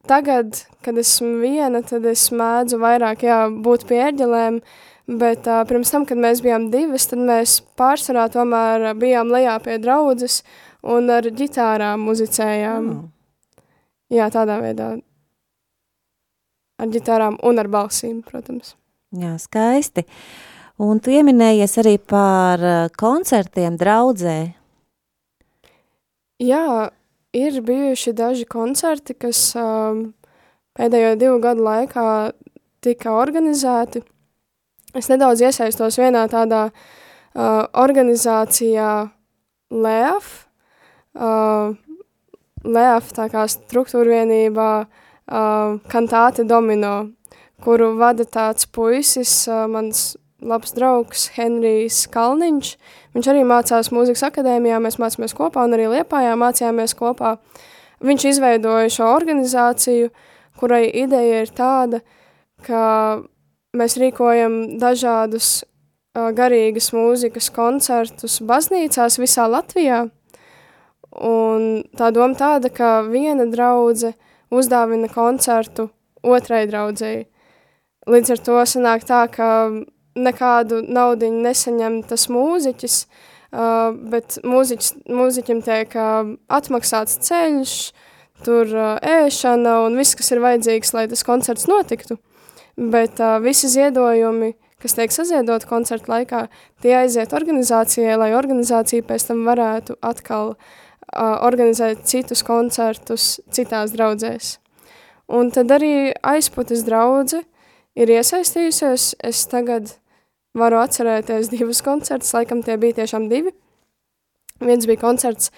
Tagad, 0.05 0.65
kad 0.83 0.97
esmu 0.99 1.37
viena, 1.41 1.81
tad 1.87 2.05
es 2.11 2.27
mēdzu 2.35 2.77
vairāk, 2.81 3.23
jā, 3.25 3.45
būt 3.65 3.87
pie 3.89 4.01
ērģelēm, 4.09 4.59
Bet 5.03 5.47
uh, 5.51 5.65
pirms 5.67 5.89
tam, 5.91 6.05
kad 6.07 6.19
mēs 6.19 6.39
bijām 6.43 6.69
divas, 6.71 7.09
tad 7.11 7.19
mēs 7.27 7.57
pārsvarā 7.79 8.29
tomēr 8.31 8.93
bijām 8.95 9.33
lejā 9.35 9.57
pie 9.59 9.75
draudzes 9.83 10.39
un 10.79 11.11
ar 11.11 11.27
ģitārām 11.27 12.05
muzicējām. 12.07 12.87
Mm. 12.87 13.09
Jā, 14.15 14.29
tādā 14.31 14.61
veidā. 14.63 14.93
Ar 16.83 16.89
ģitārām 16.91 17.37
un 17.47 17.61
ar 17.61 17.69
balsīm, 17.71 18.17
protams. 18.27 18.73
Jā, 19.15 19.37
skaisti. 19.39 20.03
Un 20.83 20.99
tu 20.99 21.13
ieminējies 21.13 21.77
arī 21.79 21.93
par 21.95 22.59
koncertiem 22.99 23.77
draudzē. 23.79 24.37
Jā, 26.43 26.89
ir 27.31 27.59
bijuši 27.63 28.11
daži 28.17 28.47
koncerti, 28.49 29.15
kas 29.15 29.53
um, 29.55 30.09
pēdējo 30.75 31.13
divu 31.21 31.37
gadu 31.45 31.63
laikā 31.63 32.07
tika 32.83 33.13
organizēti. 33.15 34.01
Es 34.97 35.07
nedaudz 35.07 35.45
iesaistos 35.45 35.95
vienā 36.01 36.25
tādā 36.27 36.65
uh, 36.67 37.63
organizācijā 37.79 38.89
LEAF, 39.71 40.33
uh, 41.15 41.71
LEAF 42.67 43.15
tā 43.15 43.29
kā 43.31 43.47
struktūra 43.55 44.19
vienībā 44.19 44.69
uh, 44.81 44.99
kantāte 45.89 46.45
domino, 46.45 47.09
kuru 47.63 47.93
vada 47.97 48.25
tāds 48.25 48.67
puisis, 48.69 49.31
uh, 49.49 49.65
mans 49.71 50.13
labs 50.43 50.73
draugs 50.75 51.29
Henrijs 51.37 52.03
Kalniņš. 52.13 52.73
Viņš 53.15 53.29
arī 53.31 53.43
mācās 53.47 53.91
mūzikas 53.93 54.25
akadēmijā, 54.27 54.79
mēs 54.83 54.99
mācāmies 55.01 55.35
kopā 55.37 55.65
un 55.67 55.75
arī 55.77 55.87
Liepājā 55.93 56.35
mācījāmies 56.39 56.95
kopā. 56.99 57.37
Viņš 58.03 58.25
izveidoja 58.33 58.91
šo 58.91 59.11
organizāciju, 59.13 60.09
kurai 60.59 60.85
ideja 60.89 61.43
ir 61.45 61.53
tāda, 61.55 62.01
ka 62.65 62.81
mēs 63.77 63.95
rīkojam 64.01 64.77
dažādus 64.81 65.63
uh, 65.63 66.29
garīgas 66.35 66.91
mūzikas 66.95 67.49
koncertus 67.55 68.41
baznīcās 68.43 69.17
visā 69.21 69.47
Latvijā. 69.49 70.03
Un 71.13 71.83
tā 71.95 72.09
doma 72.13 72.35
tāda, 72.37 72.71
ka 72.73 73.01
viena 73.05 73.45
draudze 73.49 74.15
uzdāvina 74.53 75.09
koncertu 75.11 75.89
otrai 76.23 76.63
draudzēji. 76.69 77.27
Līdz 78.09 78.33
ar 78.35 78.41
to 78.47 78.57
sanāk 78.67 79.05
tā, 79.07 79.21
ka 79.31 79.49
nekādu 80.19 80.81
naudiņu 80.83 81.43
nesaņem 81.45 82.01
tas 82.07 82.27
mūziķis, 82.31 82.97
uh, 83.05 83.95
bet 84.11 84.39
mūziķis, 84.43 84.91
mūziķim 85.09 85.63
tiek 85.65 85.95
uh, 85.95 86.35
atmaksāts 86.51 87.21
ceļš, 87.27 87.77
tur 88.43 88.69
uh, 88.75 88.99
ēšana 88.99 89.79
un 89.87 89.97
viss, 89.99 90.17
kas 90.19 90.33
ir 90.35 90.43
vajadzīgs, 90.43 90.93
lai 90.97 91.07
tas 91.11 91.25
koncerts 91.27 91.69
notiktu 91.71 92.19
bet 92.77 93.19
uh, 93.19 93.37
visi 93.43 93.69
ziedojumi, 93.69 94.53
kas 94.81 94.97
tiek 94.97 95.13
saziedoti 95.13 95.67
koncertu 95.69 96.11
laikā, 96.11 96.47
tie 96.83 96.95
aiziet 96.97 97.33
organizācijai, 97.35 98.15
lai 98.19 98.33
organizācija 98.37 99.05
pēc 99.07 99.27
tam 99.29 99.43
varētu 99.47 99.97
atkal 100.03 100.55
uh, 100.55 100.71
organizēt 101.17 102.05
citus 102.09 102.43
koncertus 102.45 103.39
citās 103.53 103.93
draudzēs. 103.95 104.57
Un 105.33 105.49
tad 105.53 105.71
arī 105.71 106.11
aizputes 106.25 106.83
draudze 106.87 107.43
ir 107.95 108.11
iesaistījusies, 108.11 109.13
es 109.23 109.45
tagad 109.49 109.95
varu 110.57 110.81
atcerēties 110.83 111.49
divus 111.53 111.81
koncertus, 111.85 112.33
laikam 112.35 112.61
tie 112.65 112.77
bija 112.77 113.01
tiešām 113.01 113.29
divi. 113.31 113.53
Viens 114.63 114.85
bija 114.87 115.01
koncerts, 115.01 115.49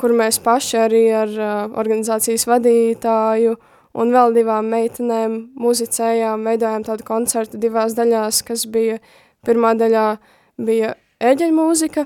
kur 0.00 0.12
mēs 0.16 0.40
paši 0.44 0.80
arī 0.82 1.04
ar 1.16 1.32
organizācijas 1.72 2.44
vadītāju 2.50 3.54
un 3.94 4.10
vēl 4.12 4.34
divām 4.34 4.68
meitenēm 4.72 5.38
muzicējām, 5.60 6.44
veidojām 6.44 6.84
tādu 6.84 7.06
koncertu 7.06 7.60
divās 7.62 7.94
daļās, 7.96 8.42
kas 8.44 8.66
bija, 8.66 8.98
pirmā 9.46 9.72
daļā 9.78 10.08
bija 10.58 10.94
eģeļu 11.22 11.56
mūzika, 11.56 12.04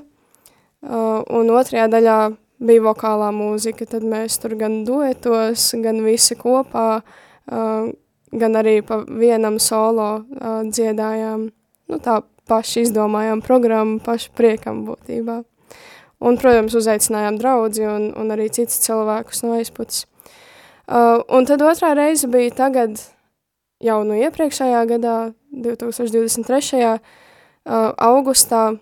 un 0.85 1.51
otrajā 1.51 1.89
daļā 1.91 2.19
bija 2.59 2.83
vokālā 2.83 3.29
mūzika, 3.35 3.87
tad 3.89 4.05
mēs 4.07 4.39
tur 4.41 4.55
gan 4.59 4.83
duetos, 4.87 5.71
gan 5.83 6.01
visi 6.03 6.35
kopā, 6.39 6.87
uh, 6.99 7.91
gan 8.31 8.59
arī 8.59 8.79
pa 8.85 9.01
vienam 9.07 9.59
solo 9.63 10.09
uh, 10.19 10.61
dziedājām, 10.67 11.47
nu 11.89 11.99
tā 12.03 12.19
paši 12.49 12.87
izdomājām 12.87 13.43
programmu, 13.45 13.99
paši 14.03 14.33
priekam 14.35 14.83
būtībā. 14.87 15.41
Un, 16.19 16.35
protams, 16.35 16.75
uzaicinājām 16.75 17.37
draudzi 17.39 17.85
un, 17.87 18.09
un 18.19 18.35
arī 18.35 18.49
citus 18.51 18.81
cilvēkus 18.83 19.45
no 19.45 19.53
aizputas. 19.55 20.03
Uh, 20.89 21.21
un 21.31 21.47
tad 21.47 21.63
otrā 21.63 21.93
reize 21.95 22.27
bija 22.27 22.51
tagad, 22.65 22.99
jau 23.79 24.01
no 24.03 24.17
iepriekšējā 24.19 24.83
gadā, 24.89 25.15
2023. 25.55 26.99
Uh, 27.69 27.91
augustā, 28.01 28.73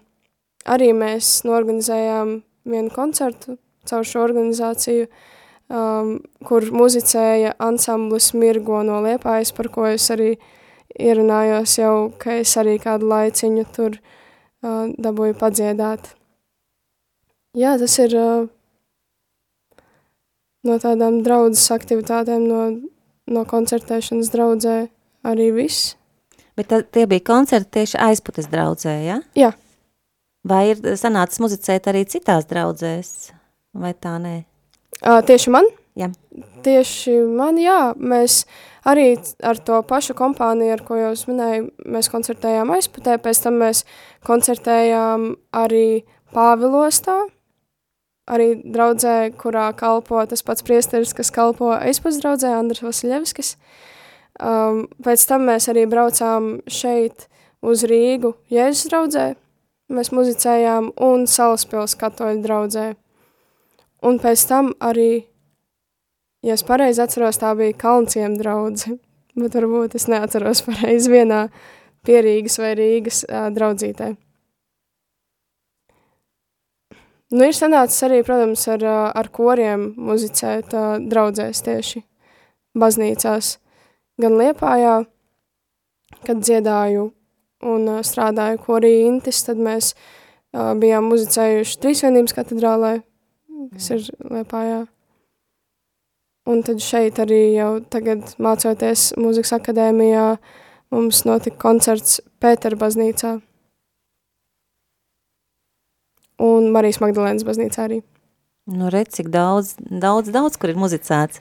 arī 0.66 0.90
mēs 0.96 1.42
norganizējām 1.46 2.38
vienu 2.68 2.94
koncertu 2.96 3.58
caur 3.88 4.06
šo 4.08 4.24
organizāciju, 4.26 5.08
um, 5.72 6.18
kur 6.48 6.68
muzicēja 6.76 7.56
ansamblis 7.64 8.34
Mirgo 8.38 8.84
no 8.88 9.02
Liepājas, 9.06 9.54
par 9.56 9.72
ko 9.74 9.88
es 9.90 10.10
arī 10.14 10.36
ierunājos 10.98 11.78
jau, 11.80 11.96
ka 12.20 12.40
es 12.42 12.54
arī 12.60 12.78
kādu 12.84 13.10
laiciņu 13.12 13.66
tur 13.76 13.98
uh, 13.98 14.88
dabūju 14.98 15.38
padziedāt. 15.40 16.14
Jā, 17.58 17.78
tas 17.82 17.96
ir 18.04 18.14
uh, 18.18 18.48
no 20.68 20.78
tādām 20.82 21.22
draudzes 21.26 21.70
aktivitātēm, 21.74 22.48
no, 22.48 22.66
no 23.32 23.46
koncertēšanas 23.50 24.34
draudzē 24.34 24.78
arī 25.28 25.52
viss. 25.56 25.96
Bet 26.58 26.72
tā, 26.72 26.82
tie 26.82 27.06
bija 27.10 27.26
koncerti 27.28 27.80
tieši 27.80 28.00
aizputes 28.02 28.50
draudzē, 28.50 28.94
ja? 29.06 29.20
Jā. 29.38 29.52
Vai 30.48 30.72
ir 30.72 30.82
sanācis 30.98 31.42
muzicēt 31.44 31.90
arī 31.92 32.06
citās 32.10 32.48
draudzēs, 32.50 33.12
vai 33.74 33.94
tā 33.98 34.18
nē? 34.22 34.38
Uh, 35.04 35.20
tieši 35.26 35.54
man? 35.54 35.68
Jā. 35.98 36.12
Tieši 36.66 37.16
man, 37.34 37.58
jā. 37.58 37.94
Mēs 37.98 38.44
arī 38.88 39.16
ar 39.42 39.58
to 39.58 39.80
pašu 39.88 40.14
kompāniju, 40.18 40.76
ar 40.76 40.84
ko 40.86 41.00
jau 41.00 41.14
es 41.16 41.26
minēju, 41.30 41.72
mēs 41.90 42.12
koncertējām 42.14 42.70
aizputē, 42.76 43.18
pēc 43.22 43.42
tam 43.48 43.58
mēs 43.64 43.84
koncertējām 44.28 45.32
arī 45.58 46.04
Pāvilostā, 46.36 47.16
arī 48.28 48.50
draudzē, 48.60 49.32
kurā 49.40 49.70
kalpo 49.80 50.20
tas 50.28 50.44
pats 50.44 50.66
priesteris, 50.68 51.16
kas 51.16 51.32
kalpo 51.34 51.72
aizpus 51.78 52.20
draudzē, 52.22 52.52
Andris 52.60 52.84
Vasiljevskis. 52.84 53.56
Um, 54.38 54.84
pēc 55.02 55.24
tam 55.30 55.48
mēs 55.50 55.70
arī 55.72 55.88
braucām 55.90 56.60
šeit 56.70 57.26
uz 57.66 57.88
Rīgu 57.90 58.36
Jēzus 58.54 58.92
draudzē, 58.92 59.32
mēs 59.90 60.12
muzicējām 60.14 60.92
un 61.02 61.26
Salaspils 61.32 61.98
katoļu 61.98 62.44
draudzē. 62.44 62.92
Un 64.06 64.20
pēc 64.22 64.44
tam 64.50 64.72
arī, 64.84 65.26
ja 66.46 66.54
es 66.54 66.66
pareizi 66.68 67.02
atceros, 67.02 67.40
tā 67.42 67.54
bija 67.58 67.78
Kalnciem 67.82 68.38
draudze, 68.38 68.98
bet 69.42 69.58
varbūt 69.58 69.98
es 69.98 70.08
neatceros 70.12 70.64
pareizi 70.68 71.14
vienā 71.16 71.48
pierīgas 72.06 72.60
vai 72.62 72.76
Rīgas 72.78 73.24
uh, 73.26 73.50
draudzītē. 73.54 74.14
Nu, 77.28 77.44
ir 77.44 77.56
sanācis 77.58 78.06
arī, 78.08 78.22
protams, 78.24 78.62
ar, 78.72 78.86
ar 79.12 79.28
koriem 79.36 79.90
muzicēt 80.00 80.72
uh, 80.72 80.96
draudzēs 81.12 81.60
tieši 81.66 82.06
baznīcās, 82.78 83.58
gan 84.22 84.38
Liepājā, 84.40 85.02
kad 86.24 86.40
dziedāju 86.40 87.10
un 87.68 87.90
uh, 87.98 88.00
strādāju 88.06 88.62
korī 88.64 88.94
Intis, 89.10 89.42
tad 89.44 89.60
mēs 89.60 89.92
uh, 89.92 90.72
bijām 90.80 91.10
muzicējuši 91.12 91.82
Trīsvienības 91.84 92.38
katedrālē, 92.38 92.94
kas 93.74 93.90
ir 93.96 94.08
Liepājā. 94.22 94.86
Un 96.48 96.64
tad 96.64 96.80
šeit 96.80 97.20
arī 97.20 97.42
jau 97.58 97.72
tagad 97.92 98.38
mācoties 98.40 99.10
mūzikas 99.20 99.58
akadēmijā, 99.58 100.28
mums 100.96 101.26
notika 101.28 101.60
koncerts 101.60 102.22
Pētera 102.40 102.80
baznīcā 102.80 103.38
un 106.44 106.70
Marijas 106.72 107.02
Magdalēnas 107.04 107.46
baznīcā 107.48 107.88
arī. 107.88 108.04
Nu, 108.68 108.90
redz, 108.92 109.16
cik 109.16 109.30
daudz, 109.32 109.78
daudz, 109.80 110.28
daudz, 110.36 110.58
kur 110.60 110.74
ir 110.74 110.80
muzicēts. 110.80 111.40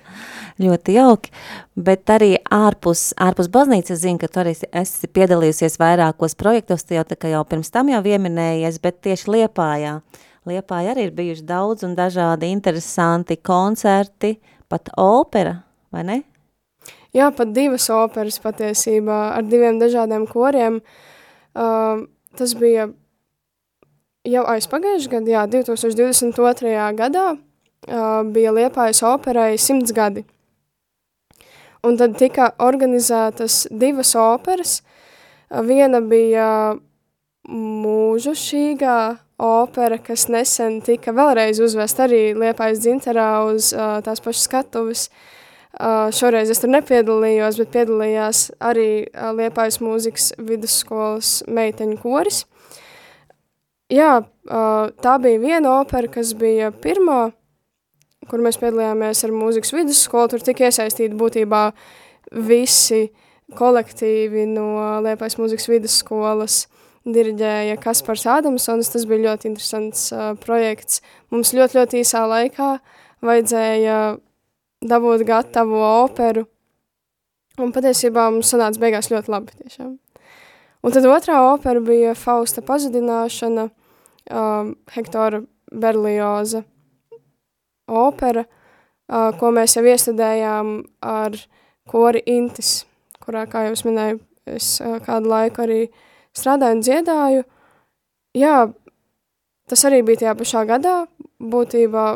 Ļoti 0.62 0.94
jauki, 0.94 1.32
bet 1.74 2.06
arī 2.14 2.36
ārpus, 2.54 3.08
ārpus 3.18 3.48
baznīcas 3.50 3.98
zinu, 4.04 4.20
ka 4.22 4.30
tu 4.30 4.44
arī 4.44 4.52
esi 4.54 5.10
piedalījusies 5.10 5.74
vairākos 5.82 6.38
projektos, 6.38 6.86
tu 6.86 6.94
jau 6.94 7.02
tā 7.02 7.18
kā 7.18 7.32
jau 7.32 7.42
pirms 7.50 7.72
tam 7.74 7.90
jau 7.90 7.98
ieminējies, 8.06 8.78
bet 8.78 9.02
tieši 9.08 9.32
Liepājā. 9.34 9.96
Liepājā 10.46 10.92
arī 10.94 11.08
ir 11.08 11.14
bijuši 11.16 11.42
daudz 11.46 11.82
un 11.82 11.96
dažādi 11.98 12.52
interesanti 12.54 13.34
koncerti, 13.42 14.36
pat 14.70 14.92
opera, 15.00 15.56
vai 15.90 16.04
ne? 16.06 16.18
Jā, 17.16 17.32
pat 17.34 17.50
divas 17.56 17.88
operas 17.90 18.38
patiesībā 18.42 19.16
ar 19.38 19.46
diviem 19.46 19.80
dažādiem 19.80 20.26
koriem. 20.30 20.78
Uh, 21.56 22.04
tas 22.36 22.52
bija 22.60 22.90
jau 24.26 24.44
aizpagājuši 24.52 25.10
gadu, 25.16 25.32
jā, 25.32 25.42
2022. 25.50 26.76
gadā 26.98 27.26
uh, 27.34 28.22
bija 28.30 28.54
Liepājas 28.54 29.02
operai 29.06 29.56
simts 29.58 29.94
gadi. 29.96 30.26
Un 31.86 31.98
tad 31.98 32.16
tika 32.18 32.52
organizētas 32.62 33.64
divas 33.70 34.14
operas. 34.18 34.80
Viena 35.66 36.00
bija 36.02 36.48
mūžu 37.46 38.34
šīgā 38.34 38.98
opera, 39.38 39.98
kas 40.00 40.26
nesen 40.32 40.80
tika 40.84 41.12
vēlreiz 41.16 41.60
uzvest 41.62 42.00
arī 42.00 42.30
Liepājas 42.36 42.80
dzinterā 42.84 43.30
uz 43.50 43.72
uh, 43.76 43.98
tās 44.04 44.22
pašas 44.24 44.46
skatuves. 44.48 45.08
Uh, 45.76 46.08
šoreiz 46.14 46.48
es 46.48 46.62
tur 46.62 46.72
nepiedalījos, 46.72 47.58
bet 47.60 47.72
piedalījās 47.74 48.46
arī 48.64 48.90
uh, 49.04 49.32
Liepājas 49.36 49.82
mūzikas 49.84 50.30
vidusskolas 50.40 51.42
meiteņu 51.52 52.00
koris. 52.00 52.44
Jā, 53.86 54.24
tā 54.98 55.12
bija 55.22 55.38
viena 55.38 55.76
opera, 55.78 56.08
kas 56.10 56.32
bija 56.34 56.72
pirmā, 56.74 57.28
kur 58.26 58.42
mēs 58.42 58.58
piedalījāmies 58.58 59.22
ar 59.22 59.34
mūzikas 59.34 59.70
vidusskolu, 59.76 60.32
tur 60.32 60.42
tika 60.42 60.66
iesaistīti 60.66 61.14
būtībā 61.14 61.60
visi 62.48 63.04
kolektīvi 63.54 64.48
no 64.50 64.66
Liepais 65.06 65.38
mūzikas 65.38 65.68
vidusskolas, 65.70 66.64
diriģēja 67.06 67.78
Kaspars 67.82 68.26
Ādamsons, 68.30 68.90
tas 68.92 69.06
bija 69.08 69.30
ļoti 69.30 69.50
interesants 69.52 70.08
uh, 70.14 70.32
projekts. 70.42 71.02
Mums 71.34 71.54
ļoti, 71.54 71.78
ļoti 71.78 72.02
īsā 72.02 72.24
laikā 72.26 72.70
vajadzēja 73.26 73.98
dabūt 74.86 75.24
gatavu 75.26 75.78
operu, 75.82 76.46
un 77.62 77.72
patiesībā 77.72 78.28
mums 78.30 78.50
sanāca 78.52 78.82
beigās 78.82 79.10
ļoti 79.12 79.32
labi 79.32 79.56
tiešām. 79.62 79.94
Un 80.86 80.94
tad 80.94 81.06
otrā 81.10 81.40
opera 81.48 81.80
bija 81.82 82.14
Fausta 82.14 82.62
pazudināšana, 82.62 83.68
um, 84.30 84.74
Hektora 84.94 85.40
Berlioza 85.72 86.62
opera, 87.86 88.44
uh, 88.46 89.32
ko 89.38 89.50
mēs 89.54 89.78
jau 89.78 89.84
iestudējām 89.86 90.76
ar 91.02 91.38
kori 91.90 92.22
Intis, 92.30 92.84
kurā, 93.22 93.46
kā 93.50 93.64
jau 93.66 93.74
es 93.74 93.84
minēju, 93.86 94.20
es 94.46 94.68
uh, 94.84 94.98
kādu 95.02 95.32
laiku 95.32 95.64
arī 95.64 95.80
strādāju 96.36 96.78
un 96.78 96.84
dziedāju. 96.84 97.44
Jā, 98.36 98.56
tas 99.70 99.84
arī 99.88 100.02
bija 100.06 100.24
tajā 100.24 100.34
pašā 100.38 100.64
gadā, 100.68 100.96
būtībā 101.40 102.06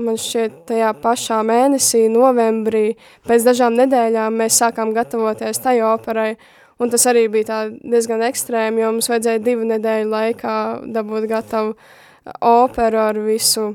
man 0.00 0.16
šķiet 0.20 0.64
tajā 0.70 0.94
pašā 1.02 1.40
mēnesī, 1.46 2.06
novembrī, 2.12 2.94
pēc 3.28 3.44
dažām 3.46 3.76
nedēļām 3.78 4.40
mēs 4.40 4.58
sākām 4.62 4.94
gatavoties 4.96 5.62
tai 5.62 5.80
operai, 5.84 6.34
Un 6.80 6.88
tas 6.88 7.02
arī 7.10 7.26
bija 7.28 7.66
diezgan 7.68 8.22
ekstrēmi, 8.24 8.80
jo 8.80 8.94
mums 8.94 9.10
vajadzēja 9.12 9.42
divu 9.44 9.66
nedēļu 9.68 10.08
laikā 10.08 10.54
dabūt 10.88 11.26
gatavu 11.28 11.74
operu 12.40 13.02
ar 13.02 13.20
visu 13.20 13.66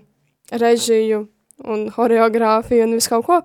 režiju 0.49 1.19
un 1.69 1.86
horeogrāfiju 1.93 2.88
un 2.88 2.95
visu 2.97 3.12
kaut 3.13 3.27
ko. 3.27 3.38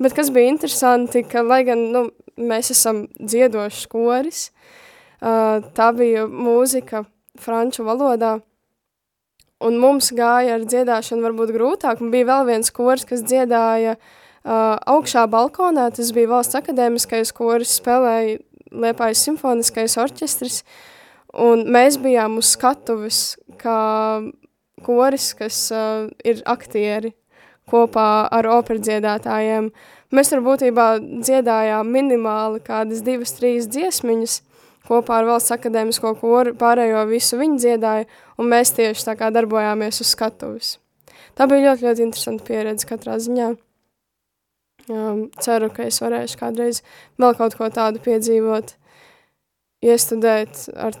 Bet 0.00 0.16
kas 0.16 0.32
bija 0.32 0.54
interesanti, 0.54 1.26
ka 1.28 1.44
lai 1.44 1.60
gan 1.68 1.84
nu, 1.92 2.06
mēs 2.40 2.72
esam 2.72 3.04
dziedošs 3.20 3.84
koris, 3.92 4.46
uh, 4.48 4.81
tā 5.22 5.90
bija 5.94 6.26
mūzika 6.26 7.04
franču 7.38 7.84
valodā, 7.86 8.40
un 9.62 9.78
mums 9.78 10.10
gāja 10.16 10.56
ar 10.56 10.66
dziedāšanu 10.66 11.22
varbūt 11.28 11.54
grūtāk, 11.54 12.02
un 12.02 12.10
bija 12.10 12.28
vēl 12.32 12.48
viens 12.50 12.72
koris, 12.74 13.06
kas 13.06 13.22
dziedāja 13.22 13.96
uh, 13.96 14.76
augšā 14.90 15.26
balkonā, 15.30 15.90
tas 15.94 16.10
bija 16.14 16.32
valsts 16.34 16.58
akadēmiskais 16.58 17.34
koris, 17.36 17.78
spēlēja 17.80 18.40
Liepājas 18.72 19.20
simfoniskais 19.26 19.98
orķestris, 20.00 20.62
un 21.36 21.66
mēs 21.68 21.98
bijām 22.00 22.38
uz 22.40 22.54
skatuves 22.54 23.18
kā 23.60 24.22
koris, 24.82 25.34
kas 25.36 25.66
uh, 25.76 26.06
ir 26.24 26.40
aktieri 26.48 27.12
kopā 27.68 28.26
ar 28.32 28.48
operdziedātājiem. 28.48 29.68
Mēs 30.12 30.32
tur 30.32 30.40
būtībā 30.44 30.86
dziedājām 31.04 31.92
minimāli 31.92 32.64
kādas 32.64 33.04
divas, 33.04 33.36
trīs 33.36 33.68
dziesmiņas 33.68 34.40
kopā 34.88 35.20
ar 35.20 35.28
valsts 35.30 35.54
akadēmisko 35.54 36.14
koru, 36.20 36.54
pārējo 36.58 37.04
visu 37.10 37.38
viņi 37.40 37.58
dziedāja, 37.62 38.08
un 38.38 38.50
mēs 38.52 38.74
tieši 38.76 39.06
tā 39.08 39.16
kā 39.18 39.30
darbojāmies 39.34 40.02
uz 40.02 40.12
skatuves. 40.14 40.76
Tā 41.38 41.46
bija 41.48 41.70
ļoti, 41.70 41.86
ļoti 41.88 42.04
interesanta 42.06 42.46
pieredze 42.48 42.88
katrā 42.88 43.16
ziņā. 43.22 43.52
Um, 44.90 45.28
ceru, 45.38 45.68
ka 45.70 45.86
es 45.86 46.00
varēšu 46.02 46.40
kādreiz 46.40 46.82
vēl 47.20 47.36
kaut 47.38 47.54
ko 47.54 47.68
tādu 47.70 48.02
piedzīvot, 48.02 48.74
iestudēt 49.86 50.66
ar 50.74 50.98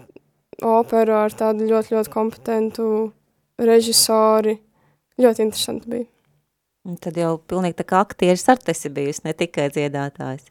operu, 0.62 1.16
ar 1.18 1.34
tādu 1.34 1.66
ļoti, 1.66 1.96
ļoti 1.96 2.12
kompetentu 2.12 2.86
režisori. 3.58 4.56
Ļoti 5.20 5.44
interesanti 5.44 5.90
bija. 5.92 6.08
Un 6.88 6.96
tad 6.98 7.18
jau 7.18 7.36
pilnīgi 7.46 7.78
tā 7.78 7.84
kā 7.86 8.00
aktieris 8.02 8.48
ar 8.50 8.58
tesi 8.62 8.90
bijusi, 8.90 9.22
ne 9.26 9.34
tikai 9.38 9.68
dziedātājs. 9.74 10.48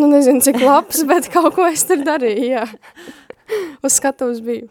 Nu, 0.00 0.08
nezinu, 0.08 0.40
cik 0.40 0.60
labs, 0.62 1.02
bet 1.10 1.28
kaut 1.32 1.56
ko 1.56 1.68
es 1.68 1.84
tur 1.88 2.04
darīju, 2.06 2.48
jā. 2.54 2.66
Uz 3.84 3.98
skatuves 3.98 4.40
biju. 4.44 4.70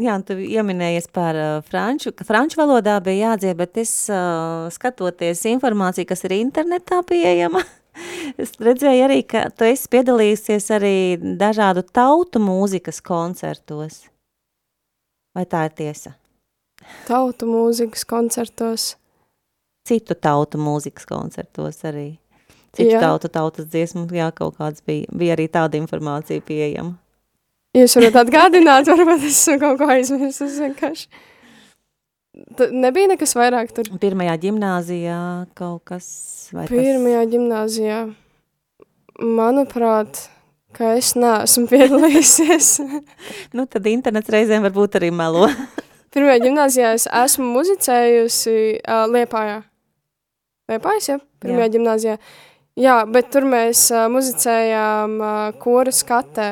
Jā, 0.00 0.14
tu 0.24 0.36
ieminējies 0.38 1.08
par 1.12 1.36
uh, 1.36 1.48
franču, 1.66 2.12
ka 2.16 2.24
franču 2.28 2.60
valodā 2.60 2.98
bija 3.04 3.32
jādzied, 3.32 3.56
bet 3.58 3.80
es 3.80 3.92
uh, 4.12 4.68
skatoties 4.72 5.42
informāciju, 5.50 6.08
kas 6.08 6.24
ir 6.28 6.36
internetā 6.36 7.00
pieejama, 7.08 7.64
es 8.42 8.54
redzēju 8.60 9.04
arī, 9.08 9.20
ka 9.28 9.48
tu 9.56 9.66
esi 9.68 9.90
piedalījusies 9.92 10.70
arī 10.76 10.94
dažādu 11.40 11.84
tautu 11.88 12.42
mūzikas 12.44 13.02
koncertos. 13.04 14.04
Vai 15.36 15.46
tā 15.48 15.66
ir 15.68 15.76
tiesa? 15.78 16.14
Tautu 17.08 17.48
mūzikas 17.50 18.06
koncertos. 18.08 18.94
Citu 19.86 20.16
tautu 20.16 20.60
mūzikas 20.60 21.06
koncertos 21.08 21.84
arī. 21.88 22.19
Citu 22.76 22.94
jā. 22.94 23.00
tautu 23.02 23.30
tautas 23.32 23.66
dziesmu, 23.70 24.06
jā, 24.14 24.28
kaut 24.34 24.58
kāds 24.60 24.84
bija, 24.86 25.08
bija 25.10 25.34
arī 25.34 25.48
tāda 25.50 25.78
informācija 25.80 26.42
pieejama. 26.46 26.94
Jūs 27.74 27.96
varat 27.98 28.20
atgādināt, 28.24 28.88
varbūt 28.92 29.26
es 29.26 29.42
kaut 29.62 29.78
ko 29.80 29.90
aizmirsu 29.90 30.46
vienkārši. 30.54 31.08
T 32.56 32.68
nebija 32.70 33.10
nekas 33.10 33.34
vairāk 33.34 33.72
tur? 33.74 33.88
Pirmajā 34.00 34.36
ģimnāzijā 34.44 35.20
kaut 35.58 35.82
kas 35.90 36.06
vai 36.54 36.68
Pirmajā 36.70 37.24
tas... 37.24 37.32
ģimnāzijā. 37.34 38.00
Manuprāt, 39.20 40.22
ka 40.76 40.94
es 40.98 41.12
neesmu 41.18 41.66
piedalījusies. 41.72 42.70
nu, 43.56 43.66
tad 43.66 43.90
internets 43.90 44.30
reizēm 44.30 44.62
varbūt 44.68 45.00
arī 45.00 45.10
melo. 45.14 45.48
Pirmajā 46.14 46.38
gimnāzijā 46.46 46.94
es 46.98 47.08
esmu 47.10 47.50
muzicējusi 47.58 48.54
uh, 48.78 49.04
Liepājā. 49.10 49.60
Liepājas, 50.70 51.10
ja? 51.10 51.18
Pirmajā 51.42 51.66
Jā. 51.66 51.74
gimnāzijā. 51.74 52.16
Jā, 52.78 53.00
bet 53.10 53.32
tur 53.34 53.44
mēs 53.50 53.88
uh, 53.92 54.06
muzicējām 54.12 55.16
uh, 55.18 55.50
kora 55.62 55.92
skatē 55.94 56.50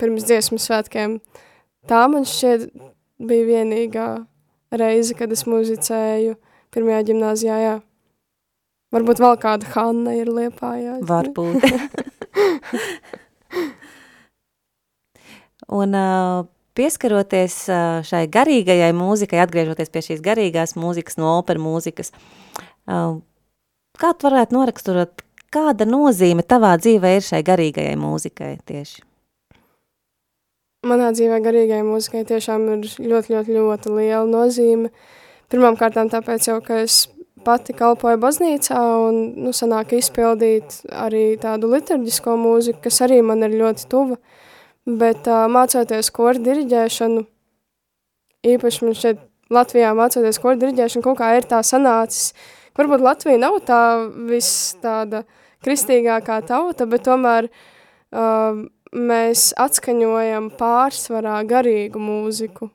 pirms 0.00 0.26
dziesmu 0.26 0.58
svētkiem. 0.60 1.20
Tā 1.88 2.00
man 2.10 2.26
šķiet 2.28 2.70
bija 3.20 3.46
vienīgā 3.48 4.08
reize, 4.74 5.14
kad 5.18 5.32
es 5.34 5.46
muzicēju 5.48 6.34
pirmajā 6.74 7.02
gimnāzijā, 7.10 7.56
jā. 7.62 7.76
Varbūt 8.90 9.22
vēl 9.22 9.36
kāda 9.38 9.68
Hanna 9.70 10.16
ir 10.18 10.28
Liepājā. 10.34 10.98
Varbūt. 11.06 11.62
Un 15.80 15.94
uh, 15.94 16.46
pieskaroties 16.74 17.56
uh, 17.70 18.00
šai 18.06 18.24
garīgajai 18.32 18.90
mūzikai, 18.96 19.38
atgriežoties 19.44 19.92
pie 19.94 20.02
šīs 20.08 20.22
garīgās 20.24 20.74
mūzikas, 20.78 21.18
no 21.22 21.36
opera 21.38 21.62
mūzikas, 21.62 22.10
uh, 22.90 23.22
kā 24.00 24.10
tu 24.16 24.26
varētu 24.26 24.56
noraksturot, 24.56 25.22
kāda 25.52 25.86
nozīme 25.88 26.44
tavā 26.46 26.76
dzīvē 26.80 27.14
ir 27.18 27.24
šai 27.26 27.42
garīgajai 27.46 27.96
mūzikai 28.00 28.56
tieši? 28.70 29.04
Manā 30.88 31.10
dzīvē 31.12 31.40
garīgajai 31.44 31.84
mūzikai 31.84 32.24
tiešām 32.28 32.68
ir 32.74 32.84
ļoti, 32.88 33.34
ļoti, 33.34 33.56
ļoti 33.56 33.96
liela 33.98 34.26
nozīme. 34.28 34.92
Pirmām 35.52 35.76
kārtām 35.76 36.08
tāpēc 36.12 36.46
jau, 36.48 36.60
ka 36.64 36.80
es 36.86 37.02
pati 37.44 37.74
kalpoju 37.76 38.20
baznīcā 38.20 38.80
un, 39.04 39.20
nu, 39.44 39.52
sanāk 39.56 39.92
izpildīt 39.98 40.80
arī 40.92 41.34
tādu 41.40 41.68
liturģisko 41.74 42.36
mūziku, 42.40 42.84
kas 42.86 43.02
arī 43.04 43.20
man 43.24 43.44
ir 43.44 43.58
ļoti 43.60 43.88
tuva. 43.92 44.16
Uh, 44.16 44.38
Bet 44.88 45.26
uh, 45.28 45.44
mācoties 45.52 46.08
koru 46.14 46.40
diriģēšanu, 46.40 47.24
īpaši 48.48 48.86
man 48.86 48.96
šeit 48.96 49.20
Latvijā 49.52 49.90
mācoties 49.98 50.40
koru 50.40 50.56
diriģēšanu, 50.62 51.04
kaut 51.04 51.18
kā 51.20 51.34
ir 51.36 51.46
tā 51.50 51.60
sanācis. 51.66 52.32
Varbūt 52.78 53.04
Latvija 53.04 53.40
nav 53.42 53.58
tā 53.66 53.80
viss 54.30 54.72
tāda 54.80 55.24
kristīgākā 55.64 56.40
tauta, 56.48 56.86
bet 56.88 57.04
tomēr 57.08 57.48
uh, 57.50 58.66
mēs 58.96 59.50
atskaņojam 59.60 60.50
pārsvarā 60.58 61.40
garīgu 61.48 62.02
mūziku. 62.02 62.70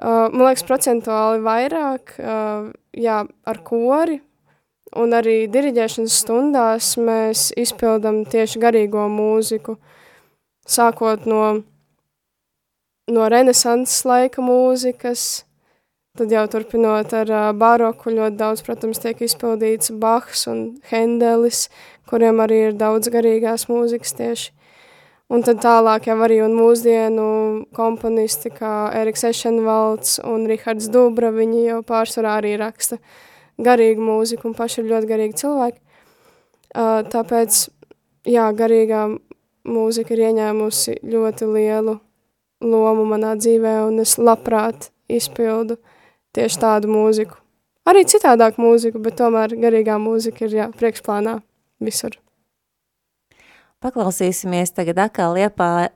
Uh, 0.00 0.30
man 0.32 0.46
liekas, 0.48 0.64
procentuāli 0.64 1.42
vairāk, 1.44 2.14
uh, 2.16 2.70
jā, 2.96 3.18
ar 3.28 3.58
kori, 3.66 4.20
un 4.96 5.12
arī 5.12 5.44
diriģēšanas 5.52 6.20
stundās 6.22 6.94
mēs 6.96 7.50
izpildam 7.60 8.22
tieši 8.24 8.62
garīgo 8.62 9.04
mūziku. 9.12 9.76
Sākot 10.70 11.26
no, 11.28 11.44
no 13.12 13.28
renesanses 13.28 14.06
laika 14.08 14.42
mūzikas, 14.44 15.44
tad 16.16 16.32
jau 16.32 16.46
turpinot 16.48 17.12
ar 17.16 17.30
uh, 17.36 17.44
baroku, 17.56 18.14
ļoti 18.16 18.40
daudz, 18.40 18.64
protams, 18.64 19.02
tiek 19.04 19.20
izpildīts 19.24 19.92
Bachs 20.00 20.46
un 20.50 20.64
Hendelis, 20.90 21.66
kuriem 22.10 22.42
arī 22.42 22.64
ir 22.68 22.78
daudz 22.78 23.10
garīgās 23.12 23.68
mūzikas 23.70 24.16
tieši. 24.18 24.50
Un 25.30 25.44
tad 25.46 25.60
tālāk 25.62 26.08
jau 26.10 26.16
arī 26.26 26.40
un 26.42 26.56
mūsdienu 26.58 27.24
komponisti 27.76 28.50
kā 28.50 28.90
Eriks 28.98 29.22
Ešenvalds 29.28 30.16
un 30.26 30.48
Rihards 30.50 30.88
Dubra, 30.90 31.30
viņi 31.30 31.68
jau 31.68 31.82
pārsvarā 31.86 32.40
arī 32.40 32.56
raksta 32.58 32.98
garīgu 33.62 34.02
mūziku 34.02 34.48
un 34.50 34.56
paši 34.58 34.80
ir 34.82 34.88
ļoti 34.90 35.10
garīgi 35.10 35.38
cilvēki. 35.38 35.78
Uh, 36.70 37.02
tāpēc, 37.12 37.60
jā, 38.26 38.46
garīgā 38.58 39.04
mūzika 39.70 40.16
ir 40.16 40.24
ieņēmusi 40.30 40.96
ļoti 41.12 41.48
lielu 41.50 41.94
lomu 42.66 43.04
manā 43.12 43.36
dzīvē, 43.38 43.76
un 43.86 44.02
es 44.02 44.16
labprāt 44.18 44.90
izpildu 45.10 45.78
tieši 46.34 46.58
tādu 46.62 46.90
mūziku. 46.90 47.38
Arī 47.86 48.02
citādāk 48.06 48.58
mūziku, 48.60 48.98
bet 49.02 49.18
tomēr 49.18 49.54
garīgā 49.62 49.94
mūzika 50.02 50.46
ir 50.46 50.58
jā, 50.58 50.68
priekšplānā 50.74 51.38
visur. 51.84 52.16
Paklausīsimies 53.80 54.74
tagad 54.76 54.98
atkal 55.00 55.32
Liepā, 55.38 55.88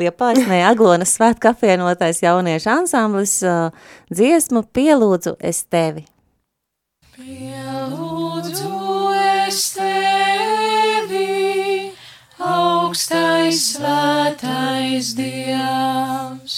Liepājas, 0.00 0.46
ne 0.50 0.64
Aglonas 0.66 1.12
svētku 1.14 1.46
apvienotais 1.52 2.22
jauniešu 2.24 2.70
ansamblis 2.72 3.42
uh, 3.46 3.70
dziesmu 4.10 4.62
Pielūdzu 4.74 5.36
es 5.38 5.62
tevi. 5.70 6.04
Pielūdzu 7.14 8.72
es 9.46 9.58
tevi, 9.76 11.26
augstais 12.40 13.60
svētais 13.76 15.14
Dievs, 15.18 16.56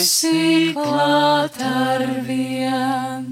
esi 0.00 0.72
klāt 0.72 1.56
ar 1.60 2.02
vien. 2.24 3.24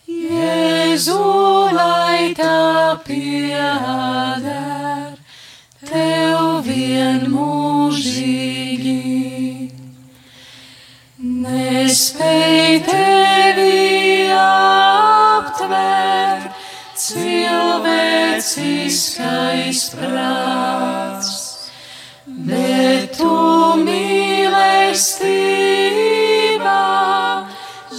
Jēzu, 0.06 1.18
lai 1.80 2.30
tā 2.38 2.94
pieder, 3.08 4.48
tev 5.90 6.62
vien 6.68 7.26
mūžīgi. 7.34 8.98
Nespēj 11.44 12.80
tevi 12.86 13.74
aptver, 14.34 14.83
cilvēciskais 18.54 19.80
prāts, 19.94 21.30
bet 22.46 23.16
tu 23.18 23.30
mīlestībā 23.82 24.52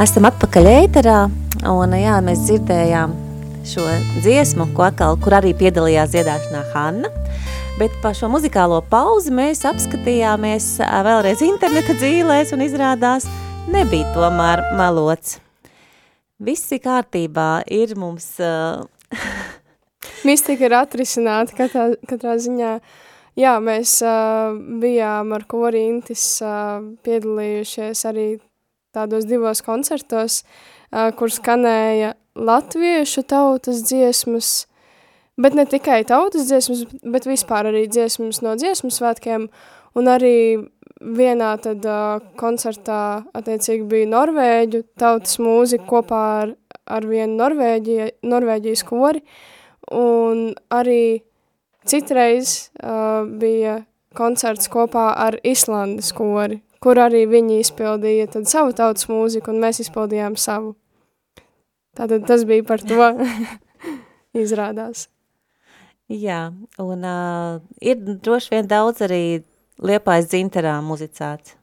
Esam 0.00 0.24
atpakaļ 0.24 0.64
ēterā, 0.64 1.14
un 1.68 1.92
jā, 1.92 2.14
mēs 2.24 2.46
dzirdējām 2.46 3.10
šo 3.68 3.82
dziesmu, 4.24 4.70
ko 4.72 4.86
atkal, 4.86 5.18
kur 5.20 5.36
arī 5.36 5.50
piedalījās 5.52 6.14
dziedāšanā 6.14 6.62
Hanna. 6.70 7.10
Bet 7.76 7.92
par 8.00 8.16
šo 8.16 8.30
muzikālo 8.32 8.78
pauzi 8.88 9.28
mēs 9.36 9.60
apskatījāmies 9.68 10.70
vēlreiz 10.80 11.44
interneta 11.44 11.98
dzīlēs 12.00 12.56
un 12.56 12.64
izrādās 12.64 13.28
nebija 13.68 14.08
tomēr 14.16 14.64
malots. 14.80 15.36
Viss 16.40 16.72
ir 16.72 16.80
kārtībā, 16.88 17.50
ir 17.68 17.92
mums... 18.00 18.32
Uh, 18.40 18.88
Mistika 20.28 20.70
ir 20.70 20.80
atrisināta 20.80 21.60
katrā, 21.60 21.90
katrā 22.08 22.40
ziņā. 22.40 22.78
Jā, 23.36 23.58
mēs 23.60 23.98
uh, 24.00 24.56
bijām 24.80 25.36
ar 25.36 25.44
korintis 25.44 26.38
uh, 26.40 26.78
piedalījušies 27.04 28.08
arī 28.08 28.30
tādos 28.96 29.26
divos 29.28 29.62
koncertos, 29.66 30.42
kur 30.90 31.30
skanēja 31.30 32.14
latviešu 32.34 33.24
tautas 33.28 33.84
dziesmas, 33.86 34.66
bet 35.40 35.54
ne 35.54 35.66
tikai 35.68 36.02
tautas 36.08 36.48
dziesmas, 36.48 36.84
bet 37.02 37.28
vispār 37.28 37.70
arī 37.70 37.86
dziesmas 37.90 38.42
no 38.44 38.56
dziesmu 38.58 38.90
svētkiem, 38.94 39.48
un 39.98 40.10
arī 40.10 40.36
vienā 41.00 41.54
tad 41.64 41.86
koncertā 42.40 43.24
attiecīgi 43.36 43.86
bija 43.88 44.10
Norvēģu 44.10 44.82
tautas 45.00 45.38
mūzika 45.40 45.86
kopā 45.88 46.24
ar, 46.42 46.54
ar 46.86 47.06
vienu 47.08 47.38
Norvēģija, 47.40 48.10
Norvēģijas 48.28 48.84
kori, 48.88 49.22
un 49.96 50.50
arī 50.70 51.22
citreiz 51.88 52.70
uh, 52.82 53.24
bija 53.24 53.80
koncerts 54.16 54.68
kopā 54.70 55.10
ar 55.16 55.38
Islandes 55.46 56.12
kori, 56.12 56.60
kur 56.80 57.00
arī 57.00 57.26
viņi 57.28 57.60
izpildīja 57.60 58.30
tad 58.34 58.48
savu 58.50 58.74
tautas 58.76 59.08
mūziku, 59.10 59.52
un 59.52 59.60
mēs 59.62 59.82
izpildījām 59.84 60.36
savu. 60.40 60.74
Tātad 61.96 62.26
tas 62.28 62.46
bija 62.48 62.64
par 62.66 62.82
to 62.82 63.10
izrādās. 64.44 65.08
jā, 66.10 66.50
un 66.78 67.06
uh, 67.06 67.60
ir 67.80 67.96
droši 68.00 68.54
vien 68.54 68.68
daudz 68.70 69.02
arī 69.06 69.42
liepājas 69.78 70.30
dzinterā 70.32 70.78
muzicēts. 70.84 71.56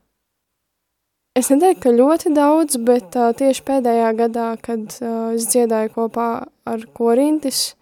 Es 1.37 1.51
neteiktu, 1.53 1.81
ka 1.83 1.93
ļoti 1.93 2.31
daudz, 2.33 2.79
bet 2.81 3.13
uh, 3.13 3.29
tieši 3.37 3.61
pēdējā 3.67 4.13
gadā, 4.17 4.47
kad 4.61 4.95
uh, 5.03 5.35
es 5.37 5.45
dziedāju 5.51 5.91
kopā 5.93 6.29
ar 6.65 6.85
korintis, 6.97 7.75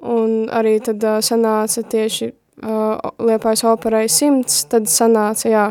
un 0.00 0.46
arī 0.48 0.78
tad 0.84 1.04
uh, 1.04 1.18
sanāca 1.20 1.84
tieši 1.84 2.30
uh, 2.30 2.96
Liepājas 3.20 3.66
operai 3.68 4.06
simts, 4.08 4.62
tad 4.70 4.88
sanāca, 4.88 5.50
jā, 5.52 5.66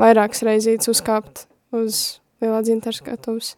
vairākas 0.00 0.42
reizītes 0.46 0.90
uzkāpt 0.90 1.46
uz 1.74 2.20
lielā 2.42 2.62
dzintara 2.64 2.96
skatuvs. 2.96 3.54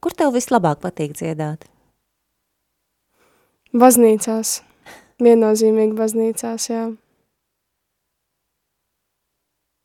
Kur 0.00 0.14
tev 0.14 0.34
vislabāk 0.36 0.82
patīk 0.82 1.16
dziedāt? 1.16 1.66
Baznīcās, 3.76 4.60
viennozīmīgi 5.22 5.96
baznīcās, 5.98 6.68
jā. 6.70 6.84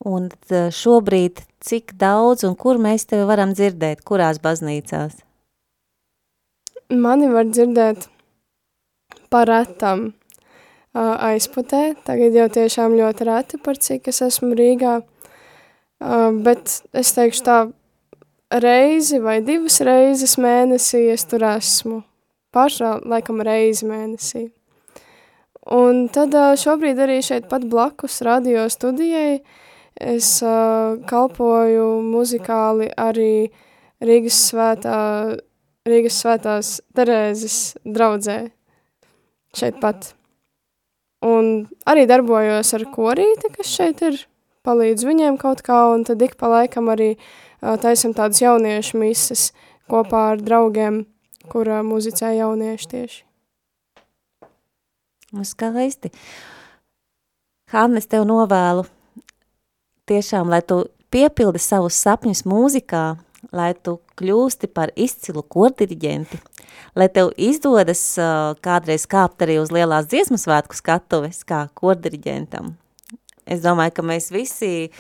Un 0.08 0.30
šobrīd 0.74 1.44
cik 1.62 1.94
daudz 2.02 2.46
un 2.48 2.56
kur 2.58 2.80
mēs 2.82 3.06
tevi 3.10 3.28
varam 3.30 3.52
dzirdēt, 3.54 4.02
kurās 4.08 4.40
baznīcās? 4.42 5.20
Mani 6.92 7.30
var 7.32 7.46
dzirdēt 7.48 8.08
paretam 9.32 10.08
uh, 10.10 10.21
aizputē, 10.94 11.96
tagad 12.06 12.36
jau 12.36 12.48
tiešām 12.52 12.96
ļoti 12.98 13.28
reti, 13.28 13.60
par 13.64 13.80
cik 13.80 14.10
es 14.12 14.22
esmu 14.26 14.56
Rīgā, 14.58 15.00
bet 16.44 16.82
es 16.98 17.14
teikšu 17.16 17.46
tā, 17.48 17.60
reizi 18.52 19.22
vai 19.24 19.40
divas 19.46 19.80
reizes 19.88 20.36
mēnesī 20.42 21.06
es 21.14 21.24
tur 21.30 21.46
esmu, 21.48 22.02
pašā 22.52 22.98
laikam 23.08 23.40
reizi 23.46 23.88
mēnesī. 23.88 24.50
Un 25.72 26.08
tad 26.12 26.36
šobrīd 26.60 27.00
arī 27.00 27.20
šeit 27.24 27.48
pat 27.48 27.64
blakus 27.70 28.20
radio 28.26 28.66
studijai 28.70 29.40
es 29.96 30.40
kalpoju 31.08 31.90
muzikāli 32.04 32.90
arī 32.98 33.52
Rīgas 34.02 34.40
svētā, 34.50 34.98
Rīgas 35.86 36.18
svētās 36.24 36.80
Terēzes 36.98 37.78
draudzē 37.86 38.40
šeit 39.56 39.78
pat. 39.80 40.16
Un 41.22 41.68
arī 41.86 42.08
darbojos 42.10 42.74
ar 42.74 42.86
korīti, 42.94 43.52
kas 43.54 43.70
šeit 43.70 44.02
ir, 44.06 44.20
palīdz 44.66 45.06
viņiem 45.06 45.38
kaut 45.42 45.62
kā, 45.66 45.84
un 45.94 46.06
tad 46.08 46.22
ik 46.26 46.34
pa 46.40 46.50
laikam 46.50 46.90
arī 46.94 47.14
uh, 47.16 47.76
taisam 47.82 48.16
tādas 48.18 48.42
jauniešu 48.42 48.98
mises 49.02 49.52
kopā 49.92 50.32
ar 50.34 50.42
draugiem, 50.42 51.04
kur 51.52 51.70
uh, 51.70 51.84
muzicē 51.86 52.34
jaunieši 52.40 52.90
tieši. 52.94 53.22
Nu, 55.32 55.46
skaisti. 55.48 56.10
Hannes, 57.72 58.10
tev 58.12 58.26
novēlu 58.28 58.84
tiešām, 60.10 60.50
lai 60.52 60.60
tu 60.66 60.84
piepildi 61.14 61.62
savus 61.62 61.96
sapņus 62.02 62.44
mūzikā, 62.50 63.04
lai 63.50 63.72
tu 63.74 63.98
kļūsti 64.20 64.70
par 64.72 64.92
izcilu 64.96 65.44
kordiriģenti, 65.44 66.38
lai 66.96 67.08
tev 67.14 67.32
izdodas 67.42 68.04
uh, 68.22 68.54
kādreiz 68.64 69.08
kāpt 69.10 69.42
arī 69.46 69.58
uz 69.62 69.74
lielās 69.74 70.10
dziesmu 70.12 70.38
svētku 70.40 70.78
skatuves 70.78 71.42
kā 71.48 71.66
kordiriģentam. 71.78 72.76
Es 73.52 73.64
domāju, 73.64 73.96
ka 73.98 74.04
mēs 74.06 74.30
visi, 74.32 74.92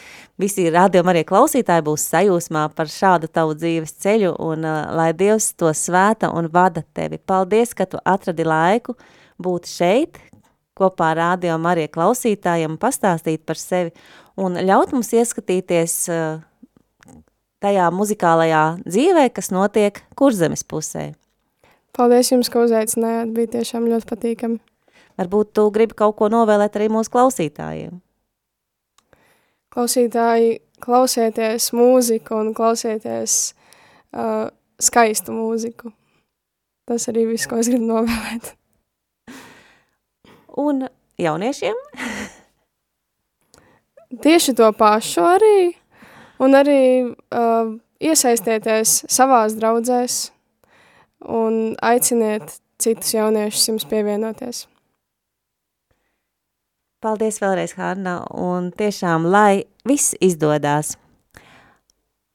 visi 0.41 0.65
rādījumi 0.73 1.13
arī 1.13 1.21
klausītāji 1.29 1.85
būs 1.85 2.07
sajūsmā 2.09 2.65
par 2.75 2.89
šādu 2.89 3.29
tavu 3.31 3.53
dzīves 3.55 3.93
ceļu 4.01 4.33
un 4.41 4.65
uh, 4.65 4.89
lai 4.97 5.11
Dievs 5.15 5.51
to 5.53 5.69
svēta 5.77 6.31
un 6.33 6.49
vada 6.51 6.83
tevi. 6.97 7.21
Paldies, 7.21 7.75
ka 7.77 7.85
tu 7.87 8.01
atradi 8.01 8.47
laiku 8.47 8.97
būt 9.41 9.69
šeit, 9.69 10.17
kopā 10.77 11.13
ar 11.13 11.21
rādījumu 11.21 11.69
arī 11.69 11.87
klausītājiem 11.91 12.79
pastāstīt 12.81 13.45
par 13.45 13.59
sevi 13.61 13.93
un 14.41 14.57
ļaut 14.57 14.95
mums 14.95 15.13
ieskatīties 15.13 15.97
uh, 16.09 16.41
tajā 17.61 17.87
muzikālajā 17.93 18.63
dzīvē, 18.85 19.27
kas 19.35 19.51
notiek 19.53 20.01
kurzemes 20.17 20.63
pusē. 20.67 21.11
Paldies 21.95 22.31
jums, 22.31 22.49
ka 22.51 22.63
uzaicinājāt, 22.63 23.33
bija 23.35 23.51
tiešām 23.57 23.89
ļoti 23.91 24.07
patīkami. 24.09 24.59
Varbūt 25.19 25.51
tu 25.57 25.67
gribi 25.75 25.97
kaut 25.99 26.15
ko 26.19 26.29
novēlēt 26.31 26.77
arī 26.79 26.87
mūsu 26.93 27.11
klausītājiem. 27.13 27.99
Klausītāji, 29.71 30.55
klausieties 30.83 31.69
mūziku 31.75 32.39
un 32.39 32.53
klausieties 32.55 33.35
uh, 34.15 34.47
skaistu 34.81 35.35
mūziku. 35.35 35.91
Tas 36.87 37.07
arī 37.11 37.27
viss, 37.29 37.47
ko 37.47 37.59
es 37.61 37.69
gribu 37.71 37.87
novēlēt. 37.91 38.55
Un 40.59 40.87
jauniešiem? 41.21 41.77
Tieši 44.21 44.55
to 44.57 44.67
pašu 44.75 45.23
arī, 45.23 45.55
un 46.41 46.57
arī 46.57 46.81
uh, 47.05 47.71
iesaistieties 48.01 49.03
savās 49.11 49.55
draudzēs 49.59 50.19
un 51.29 51.75
aiciniet 51.85 52.57
citus 52.81 53.13
jauniešus 53.13 53.69
jums 53.69 53.87
pievienoties. 53.89 54.65
Paldies 57.01 57.39
vēlreiz, 57.41 57.73
Hārna, 57.77 58.19
un 58.37 58.69
tiešām, 58.77 59.25
lai 59.33 59.63
viss 59.89 60.13
izdodās. 60.21 60.95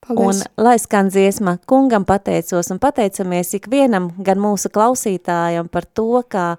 Paldies. 0.07 0.41
Un 0.41 0.65
lai 0.65 0.75
skan 0.83 1.11
dziesma, 1.11 1.57
kungam 1.71 2.07
pateicos 2.07 2.73
un 2.75 2.81
pateicamies 2.83 3.55
ikvienam, 3.61 4.09
gan 4.27 4.43
mūsu 4.43 4.71
klausītājam 4.75 5.71
par 5.71 5.87
to, 5.87 6.23
ka 6.31 6.57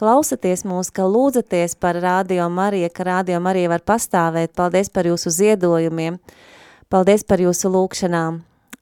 klausaties 0.00 0.64
mūs, 0.64 0.88
ka 0.92 1.04
lūdzaties 1.04 1.76
par 1.80 2.00
Radio 2.00 2.48
Mariju, 2.48 2.88
ka 2.96 3.04
Radio 3.08 3.40
Marija 3.44 3.72
var 3.72 3.84
pastāvēt. 3.84 4.54
Paldies 4.56 4.88
par 4.88 5.08
jūsu 5.08 5.32
ziedojumiem, 5.32 6.16
paldies 6.90 7.22
par 7.24 7.40
jūsu 7.40 7.70
lūkšanām, 7.70 8.40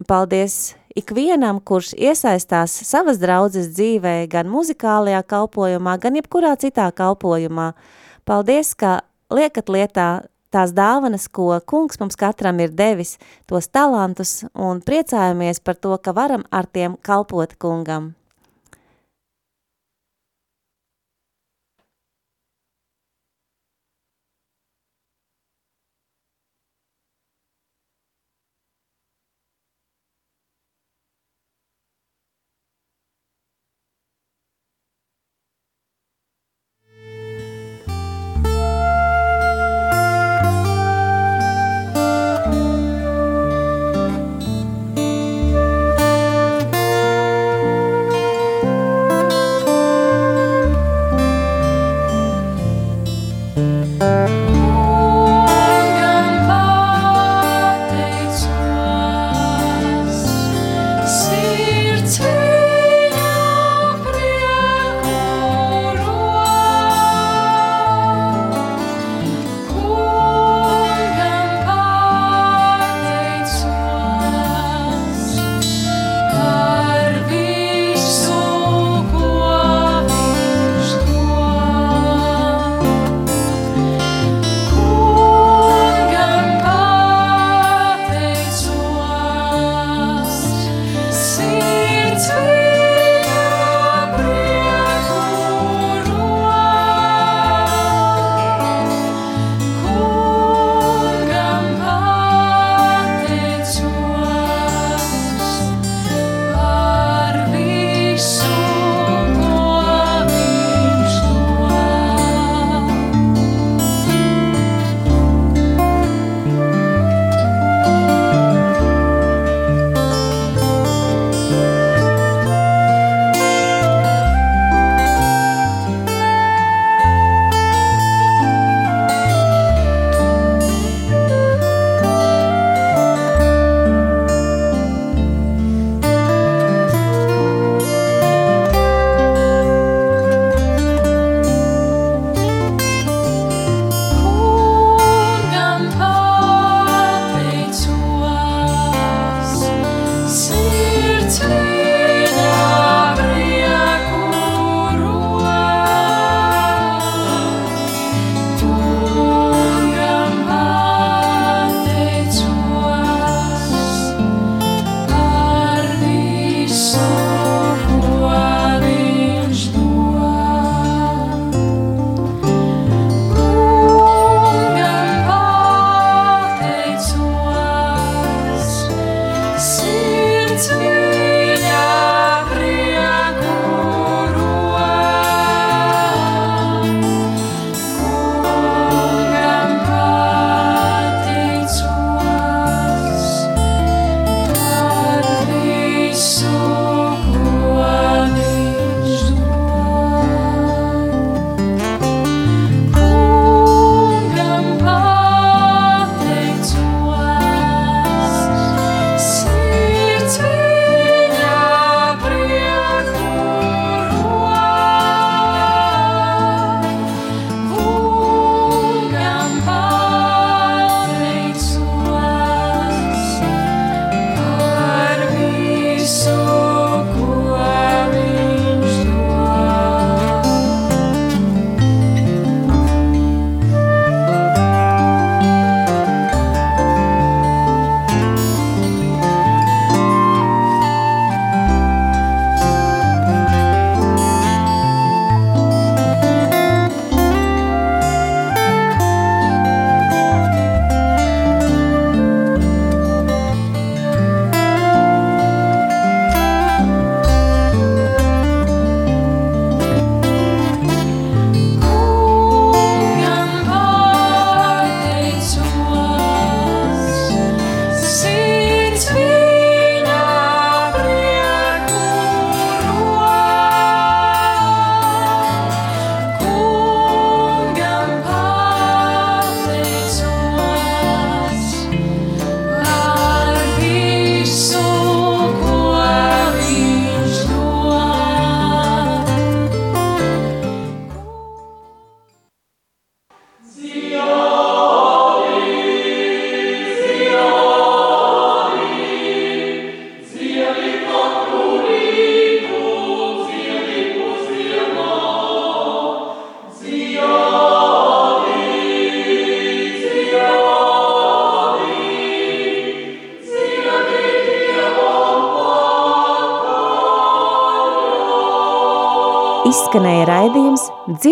paldies 0.09 0.75
ikvienam, 0.99 1.61
kurš 1.61 1.93
iesaistās 1.95 2.73
savas 2.89 3.21
draudzes 3.21 3.71
dzīvē, 3.77 4.27
gan 4.33 4.51
muzikālajā 4.51 5.23
kalpojumā, 5.29 5.99
gan 6.03 6.19
jebkurā 6.19 6.57
citā 6.61 6.89
kalpojumā. 6.91 7.73
Paldies, 8.29 8.75
ka 8.75 9.01
liekat 9.33 9.71
lietā 9.73 10.09
tās 10.53 10.73
dāvanas, 10.73 11.29
ko 11.29 11.53
kungs 11.69 12.01
mums 12.01 12.17
katram 12.17 12.61
ir 12.65 12.73
devis, 12.73 13.17
tos 13.47 13.69
talantus, 13.69 14.43
un 14.55 14.81
priecājamies 14.85 15.61
par 15.61 15.77
to, 15.77 15.97
ka 16.03 16.17
varam 16.17 16.47
ar 16.51 16.67
tiem 16.67 16.97
kalpot 17.05 17.55
kungam. 17.61 18.18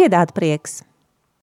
Dziedāt 0.07 0.31
prieks! 0.39 0.86